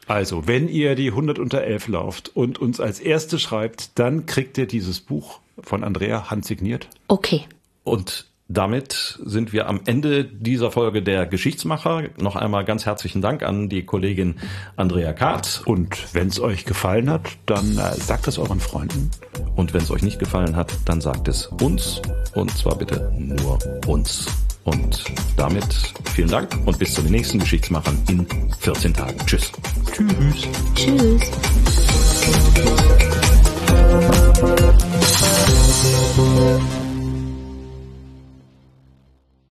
[0.09, 4.59] Also, wenn ihr die 100 unter 11 lauft und uns als Erste schreibt, dann kriegt
[4.59, 6.89] ihr dieses Buch von Andrea handsigniert.
[7.07, 7.45] Okay.
[7.85, 12.05] Und damit sind wir am Ende dieser Folge der Geschichtsmacher.
[12.19, 14.37] Noch einmal ganz herzlichen Dank an die Kollegin
[14.77, 15.63] Andrea Kart.
[15.65, 19.11] Und wenn es euch gefallen hat, dann äh, sagt es euren Freunden.
[19.57, 22.03] Und wenn es euch nicht gefallen hat, dann sagt es uns.
[22.35, 24.27] Und zwar bitte nur uns.
[24.65, 25.05] Und
[25.37, 25.65] damit
[26.15, 28.27] vielen Dank und bis zu den nächsten Geschichtsmachern in
[28.61, 29.19] 14 Tagen.
[29.27, 29.51] Tschüss.
[29.93, 30.49] Tschüss.
[30.75, 31.31] Tschüss.
[36.15, 36.82] Tschüss.